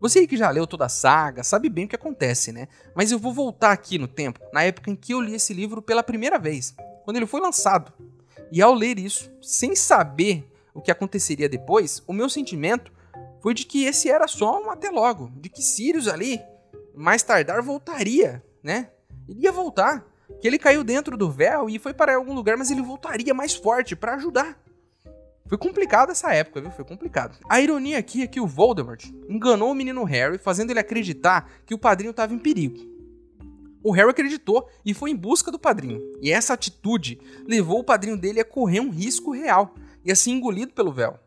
Você 0.00 0.26
que 0.26 0.36
já 0.36 0.48
leu 0.48 0.66
toda 0.66 0.86
a 0.86 0.88
saga 0.88 1.44
sabe 1.44 1.68
bem 1.68 1.84
o 1.84 1.88
que 1.88 1.94
acontece, 1.94 2.52
né? 2.52 2.68
Mas 2.94 3.12
eu 3.12 3.18
vou 3.18 3.34
voltar 3.34 3.70
aqui 3.70 3.98
no 3.98 4.08
tempo, 4.08 4.40
na 4.50 4.62
época 4.62 4.90
em 4.90 4.96
que 4.96 5.12
eu 5.12 5.20
li 5.20 5.34
esse 5.34 5.52
livro 5.52 5.82
pela 5.82 6.02
primeira 6.02 6.38
vez, 6.38 6.74
quando 7.04 7.18
ele 7.18 7.26
foi 7.26 7.40
lançado. 7.40 7.92
E 8.50 8.62
ao 8.62 8.72
ler 8.72 8.98
isso, 8.98 9.30
sem 9.42 9.76
saber 9.76 10.50
o 10.72 10.80
que 10.80 10.90
aconteceria 10.90 11.48
depois, 11.48 12.02
o 12.06 12.14
meu 12.14 12.30
sentimento 12.30 12.90
foi 13.42 13.52
de 13.52 13.66
que 13.66 13.84
esse 13.84 14.08
era 14.08 14.26
só 14.26 14.62
um 14.62 14.70
até 14.70 14.90
logo, 14.90 15.30
de 15.36 15.50
que 15.50 15.62
Sirius 15.62 16.08
ali, 16.08 16.40
mais 16.94 17.22
tardar, 17.22 17.62
voltaria, 17.62 18.42
né? 18.62 18.90
Ele 19.28 19.40
ia 19.42 19.52
voltar. 19.52 20.06
Que 20.40 20.46
ele 20.46 20.58
caiu 20.58 20.82
dentro 20.82 21.16
do 21.16 21.30
véu 21.30 21.68
e 21.68 21.78
foi 21.78 21.92
para 21.92 22.14
algum 22.14 22.32
lugar, 22.32 22.56
mas 22.56 22.70
ele 22.70 22.80
voltaria 22.80 23.34
mais 23.34 23.54
forte 23.54 23.94
para 23.94 24.14
ajudar. 24.14 24.58
Foi 25.50 25.58
complicado 25.58 26.12
essa 26.12 26.32
época, 26.32 26.60
viu? 26.60 26.70
Foi 26.70 26.84
complicado. 26.84 27.36
A 27.48 27.60
ironia 27.60 27.98
aqui 27.98 28.22
é 28.22 28.26
que 28.28 28.40
o 28.40 28.46
Voldemort 28.46 29.04
enganou 29.28 29.72
o 29.72 29.74
menino 29.74 30.04
Harry, 30.04 30.38
fazendo 30.38 30.70
ele 30.70 30.78
acreditar 30.78 31.50
que 31.66 31.74
o 31.74 31.78
padrinho 31.78 32.12
estava 32.12 32.32
em 32.32 32.38
perigo. 32.38 32.78
O 33.82 33.90
Harry 33.90 34.10
acreditou 34.10 34.68
e 34.86 34.94
foi 34.94 35.10
em 35.10 35.16
busca 35.16 35.50
do 35.50 35.58
padrinho. 35.58 36.00
E 36.22 36.30
essa 36.30 36.54
atitude 36.54 37.20
levou 37.48 37.80
o 37.80 37.84
padrinho 37.84 38.16
dele 38.16 38.38
a 38.38 38.44
correr 38.44 38.78
um 38.78 38.90
risco 38.90 39.32
real 39.32 39.74
e 40.04 40.12
a 40.12 40.14
ser 40.14 40.30
engolido 40.30 40.72
pelo 40.72 40.92
véu. 40.92 41.18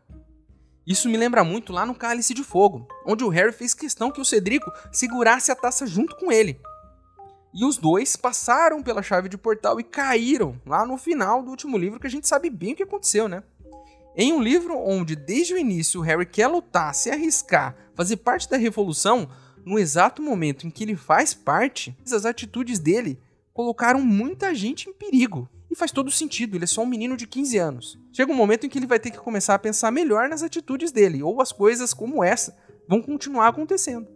Isso 0.86 1.06
me 1.10 1.18
lembra 1.18 1.44
muito 1.44 1.70
lá 1.70 1.84
no 1.84 1.94
Cálice 1.94 2.32
de 2.32 2.42
Fogo, 2.42 2.88
onde 3.04 3.24
o 3.24 3.28
Harry 3.28 3.52
fez 3.52 3.74
questão 3.74 4.10
que 4.10 4.22
o 4.22 4.24
Cedrico 4.24 4.72
segurasse 4.90 5.52
a 5.52 5.54
taça 5.54 5.86
junto 5.86 6.16
com 6.16 6.32
ele. 6.32 6.58
E 7.52 7.62
os 7.62 7.76
dois 7.76 8.16
passaram 8.16 8.82
pela 8.82 9.02
chave 9.02 9.28
de 9.28 9.36
portal 9.36 9.78
e 9.78 9.84
caíram 9.84 10.58
lá 10.64 10.86
no 10.86 10.96
final 10.96 11.42
do 11.42 11.50
último 11.50 11.76
livro, 11.76 12.00
que 12.00 12.06
a 12.06 12.10
gente 12.10 12.26
sabe 12.26 12.48
bem 12.48 12.72
o 12.72 12.76
que 12.76 12.82
aconteceu, 12.82 13.28
né? 13.28 13.42
Em 14.16 14.32
um 14.32 14.40
livro 14.40 14.78
onde 14.78 15.16
desde 15.16 15.54
o 15.54 15.58
início 15.58 16.00
Harry 16.00 16.24
quer 16.24 16.46
lutar, 16.46 16.94
se 16.94 17.10
arriscar, 17.10 17.74
fazer 17.96 18.18
parte 18.18 18.48
da 18.48 18.56
revolução, 18.56 19.28
no 19.66 19.76
exato 19.76 20.22
momento 20.22 20.66
em 20.66 20.70
que 20.70 20.84
ele 20.84 20.94
faz 20.94 21.34
parte, 21.34 21.96
as 22.04 22.24
atitudes 22.24 22.78
dele 22.78 23.18
colocaram 23.52 24.00
muita 24.00 24.54
gente 24.54 24.88
em 24.88 24.92
perigo. 24.92 25.48
E 25.68 25.74
faz 25.74 25.90
todo 25.90 26.12
sentido, 26.12 26.56
ele 26.56 26.62
é 26.62 26.68
só 26.68 26.82
um 26.82 26.86
menino 26.86 27.16
de 27.16 27.26
15 27.26 27.58
anos. 27.58 27.98
Chega 28.12 28.30
um 28.30 28.36
momento 28.36 28.64
em 28.64 28.68
que 28.68 28.78
ele 28.78 28.86
vai 28.86 29.00
ter 29.00 29.10
que 29.10 29.18
começar 29.18 29.54
a 29.54 29.58
pensar 29.58 29.90
melhor 29.90 30.28
nas 30.28 30.44
atitudes 30.44 30.92
dele, 30.92 31.20
ou 31.20 31.40
as 31.40 31.50
coisas 31.50 31.92
como 31.92 32.22
essa 32.22 32.56
vão 32.88 33.02
continuar 33.02 33.48
acontecendo. 33.48 34.06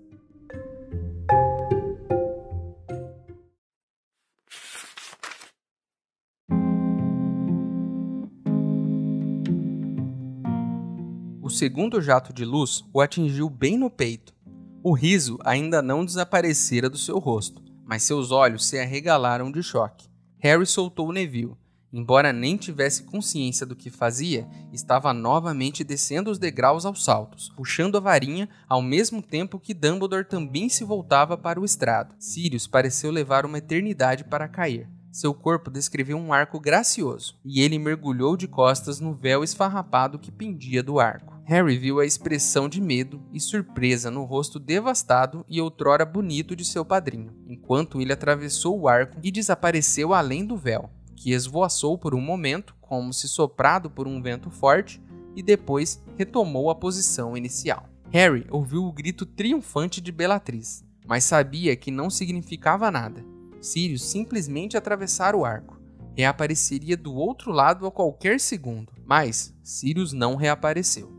Segundo 11.58 12.00
jato 12.00 12.32
de 12.32 12.44
luz 12.44 12.84
o 12.92 13.00
atingiu 13.00 13.50
bem 13.50 13.76
no 13.76 13.90
peito. 13.90 14.32
O 14.80 14.92
riso 14.92 15.40
ainda 15.44 15.82
não 15.82 16.04
desaparecera 16.04 16.88
do 16.88 16.96
seu 16.96 17.18
rosto, 17.18 17.60
mas 17.84 18.04
seus 18.04 18.30
olhos 18.30 18.64
se 18.64 18.78
arregalaram 18.78 19.50
de 19.50 19.60
choque. 19.60 20.08
Harry 20.38 20.64
soltou 20.64 21.12
Neville. 21.12 21.56
Embora 21.92 22.32
nem 22.32 22.56
tivesse 22.56 23.02
consciência 23.02 23.66
do 23.66 23.74
que 23.74 23.90
fazia, 23.90 24.46
estava 24.72 25.12
novamente 25.12 25.82
descendo 25.82 26.30
os 26.30 26.38
degraus 26.38 26.86
aos 26.86 27.02
saltos, 27.02 27.48
puxando 27.56 27.96
a 27.96 28.00
varinha 28.00 28.48
ao 28.68 28.80
mesmo 28.80 29.20
tempo 29.20 29.58
que 29.58 29.74
Dumbledore 29.74 30.28
também 30.28 30.68
se 30.68 30.84
voltava 30.84 31.36
para 31.36 31.60
o 31.60 31.64
estrado. 31.64 32.14
Sirius 32.20 32.68
pareceu 32.68 33.10
levar 33.10 33.44
uma 33.44 33.58
eternidade 33.58 34.22
para 34.22 34.46
cair. 34.46 34.88
Seu 35.10 35.34
corpo 35.34 35.72
descreveu 35.72 36.18
um 36.18 36.32
arco 36.32 36.60
gracioso, 36.60 37.36
e 37.44 37.62
ele 37.62 37.80
mergulhou 37.80 38.36
de 38.36 38.46
costas 38.46 39.00
no 39.00 39.12
véu 39.12 39.42
esfarrapado 39.42 40.20
que 40.20 40.30
pendia 40.30 40.84
do 40.84 41.00
arco. 41.00 41.37
Harry 41.48 41.78
viu 41.78 41.98
a 41.98 42.04
expressão 42.04 42.68
de 42.68 42.78
medo 42.78 43.22
e 43.32 43.40
surpresa 43.40 44.10
no 44.10 44.22
rosto 44.24 44.58
devastado 44.58 45.46
e 45.48 45.62
outrora 45.62 46.04
bonito 46.04 46.54
de 46.54 46.62
seu 46.62 46.84
padrinho, 46.84 47.32
enquanto 47.46 48.02
ele 48.02 48.12
atravessou 48.12 48.78
o 48.78 48.86
arco 48.86 49.16
e 49.22 49.30
desapareceu 49.30 50.12
além 50.12 50.44
do 50.44 50.58
véu, 50.58 50.90
que 51.16 51.32
esvoaçou 51.32 51.96
por 51.96 52.14
um 52.14 52.20
momento, 52.20 52.76
como 52.82 53.14
se 53.14 53.26
soprado 53.26 53.88
por 53.88 54.06
um 54.06 54.20
vento 54.20 54.50
forte, 54.50 55.02
e 55.34 55.42
depois 55.42 56.04
retomou 56.18 56.68
a 56.68 56.74
posição 56.74 57.34
inicial. 57.34 57.88
Harry 58.10 58.46
ouviu 58.50 58.84
o 58.84 58.92
grito 58.92 59.24
triunfante 59.24 60.02
de 60.02 60.12
Bellatrix, 60.12 60.84
mas 61.06 61.24
sabia 61.24 61.74
que 61.74 61.90
não 61.90 62.10
significava 62.10 62.90
nada. 62.90 63.24
Sirius 63.58 64.04
simplesmente 64.04 64.76
atravessara 64.76 65.34
o 65.34 65.46
arco. 65.46 65.80
Reapareceria 66.14 66.94
do 66.94 67.14
outro 67.14 67.50
lado 67.52 67.86
a 67.86 67.90
qualquer 67.90 68.38
segundo, 68.38 68.92
mas 69.06 69.54
Sirius 69.62 70.12
não 70.12 70.36
reapareceu. 70.36 71.16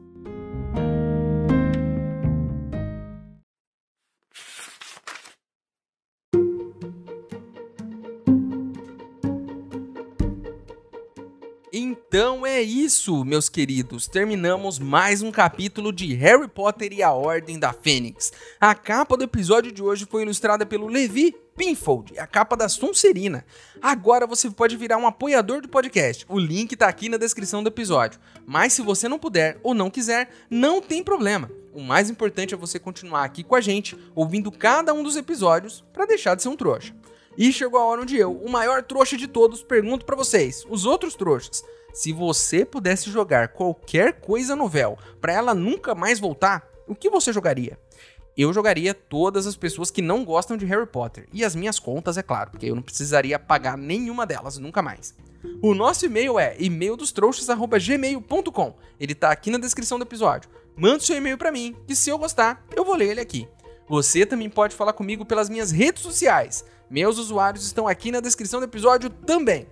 É 12.59 12.61
isso, 12.61 13.23
meus 13.23 13.47
queridos. 13.47 14.05
Terminamos 14.05 14.79
mais 14.79 15.21
um 15.21 15.31
capítulo 15.31 15.93
de 15.93 16.13
Harry 16.15 16.49
Potter 16.49 16.91
e 16.91 17.01
a 17.01 17.13
Ordem 17.13 17.57
da 17.57 17.71
Fênix. 17.71 18.33
A 18.59 18.75
capa 18.75 19.15
do 19.15 19.23
episódio 19.23 19.71
de 19.71 19.81
hoje 19.81 20.05
foi 20.05 20.23
ilustrada 20.23 20.65
pelo 20.65 20.87
Levi 20.87 21.33
Pinfold, 21.55 22.19
a 22.19 22.27
capa 22.27 22.57
da 22.57 22.67
Sonserina. 22.67 23.45
Agora 23.81 24.27
você 24.27 24.49
pode 24.49 24.75
virar 24.75 24.97
um 24.97 25.07
apoiador 25.07 25.61
do 25.61 25.69
podcast. 25.69 26.25
O 26.27 26.37
link 26.37 26.75
tá 26.75 26.89
aqui 26.89 27.07
na 27.07 27.15
descrição 27.15 27.63
do 27.63 27.69
episódio. 27.69 28.19
Mas 28.45 28.73
se 28.73 28.81
você 28.81 29.07
não 29.07 29.17
puder 29.17 29.57
ou 29.63 29.73
não 29.73 29.89
quiser, 29.89 30.29
não 30.49 30.81
tem 30.81 31.01
problema. 31.01 31.49
O 31.73 31.79
mais 31.79 32.09
importante 32.09 32.53
é 32.53 32.57
você 32.57 32.77
continuar 32.77 33.23
aqui 33.23 33.41
com 33.41 33.55
a 33.55 33.61
gente, 33.61 33.97
ouvindo 34.13 34.51
cada 34.51 34.93
um 34.93 35.01
dos 35.01 35.15
episódios 35.15 35.81
para 35.93 36.05
deixar 36.05 36.35
de 36.35 36.43
ser 36.43 36.49
um 36.49 36.57
trouxa. 36.57 36.93
E 37.37 37.53
chegou 37.53 37.79
a 37.79 37.85
hora 37.85 38.01
onde 38.01 38.17
eu, 38.17 38.33
o 38.33 38.51
maior 38.51 38.83
trouxa 38.83 39.15
de 39.15 39.29
todos, 39.29 39.63
pergunto 39.63 40.05
para 40.05 40.17
vocês, 40.17 40.65
os 40.69 40.85
outros 40.85 41.15
trouxas, 41.15 41.63
se 41.99 42.13
você 42.13 42.63
pudesse 42.63 43.11
jogar 43.11 43.49
qualquer 43.49 44.21
coisa 44.21 44.55
no 44.55 44.69
véu 44.69 44.97
para 45.19 45.33
ela 45.33 45.53
nunca 45.53 45.93
mais 45.93 46.17
voltar, 46.17 46.65
o 46.87 46.95
que 46.95 47.09
você 47.09 47.33
jogaria? 47.33 47.77
eu 48.37 48.53
jogaria 48.53 48.93
todas 48.93 49.45
as 49.45 49.57
pessoas 49.57 49.91
que 49.91 50.01
não 50.01 50.23
gostam 50.23 50.55
de 50.55 50.65
Harry 50.65 50.87
Potter. 50.87 51.27
E 51.33 51.43
as 51.43 51.53
minhas 51.53 51.77
contas, 51.77 52.17
é 52.17 52.23
claro, 52.23 52.51
porque 52.51 52.67
eu 52.67 52.75
não 52.75 52.81
precisaria 52.81 53.37
pagar 53.37 53.77
nenhuma 53.77 54.25
delas 54.25 54.57
nunca 54.57 54.81
mais. 54.81 55.13
O 55.61 55.73
nosso 55.73 56.05
e-mail 56.05 56.39
é 56.39 56.55
e-maildostrouxas.gmail.com. 56.57 58.77
Ele 58.97 59.13
tá 59.13 59.29
aqui 59.29 59.51
na 59.51 59.57
descrição 59.57 59.99
do 59.99 60.05
episódio. 60.05 60.49
Manda 60.77 61.01
seu 61.01 61.17
e-mail 61.17 61.37
para 61.37 61.51
mim, 61.51 61.75
que 61.85 61.93
se 61.93 62.09
eu 62.09 62.17
gostar, 62.17 62.65
eu 62.73 62.85
vou 62.85 62.95
ler 62.95 63.09
ele 63.09 63.19
aqui. 63.19 63.45
Você 63.89 64.25
também 64.25 64.49
pode 64.49 64.73
falar 64.73 64.93
comigo 64.93 65.25
pelas 65.25 65.49
minhas 65.49 65.69
redes 65.69 66.01
sociais. 66.01 66.63
Meus 66.89 67.17
usuários 67.17 67.65
estão 67.65 67.89
aqui 67.89 68.09
na 68.09 68.21
descrição 68.21 68.61
do 68.61 68.67
episódio 68.67 69.09
também. 69.09 69.67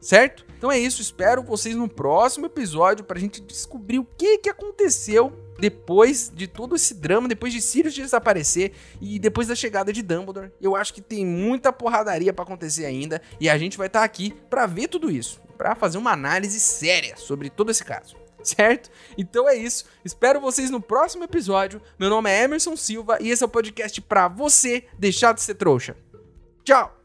Certo? 0.00 0.46
Então 0.56 0.72
é 0.72 0.78
isso, 0.78 1.02
espero 1.02 1.42
vocês 1.42 1.74
no 1.74 1.88
próximo 1.88 2.46
episódio 2.46 3.04
pra 3.04 3.18
gente 3.18 3.40
descobrir 3.40 3.98
o 3.98 4.04
que 4.16 4.38
que 4.38 4.48
aconteceu 4.48 5.32
depois 5.58 6.32
de 6.34 6.46
todo 6.46 6.74
esse 6.74 6.94
drama, 6.94 7.28
depois 7.28 7.52
de 7.52 7.60
Sirius 7.60 7.94
desaparecer 7.94 8.72
e 9.00 9.18
depois 9.18 9.48
da 9.48 9.54
chegada 9.54 9.92
de 9.92 10.02
Dumbledore. 10.02 10.50
Eu 10.60 10.74
acho 10.74 10.94
que 10.94 11.02
tem 11.02 11.24
muita 11.24 11.72
porradaria 11.72 12.32
para 12.32 12.44
acontecer 12.44 12.86
ainda 12.86 13.20
e 13.38 13.48
a 13.48 13.58
gente 13.58 13.76
vai 13.76 13.86
estar 13.88 14.00
tá 14.00 14.04
aqui 14.04 14.34
para 14.48 14.66
ver 14.66 14.88
tudo 14.88 15.10
isso, 15.10 15.40
para 15.58 15.74
fazer 15.74 15.98
uma 15.98 16.12
análise 16.12 16.58
séria 16.58 17.16
sobre 17.16 17.50
todo 17.50 17.70
esse 17.70 17.84
caso. 17.84 18.16
Certo? 18.42 18.90
Então 19.18 19.46
é 19.46 19.54
isso. 19.54 19.84
Espero 20.02 20.40
vocês 20.40 20.70
no 20.70 20.80
próximo 20.80 21.24
episódio. 21.24 21.80
Meu 21.98 22.08
nome 22.08 22.30
é 22.30 22.44
Emerson 22.44 22.74
Silva 22.74 23.18
e 23.20 23.28
esse 23.30 23.42
é 23.42 23.46
o 23.46 23.50
podcast 23.50 24.00
para 24.00 24.28
você 24.28 24.84
deixar 24.98 25.34
de 25.34 25.42
ser 25.42 25.56
trouxa. 25.56 25.94
Tchau! 26.64 26.96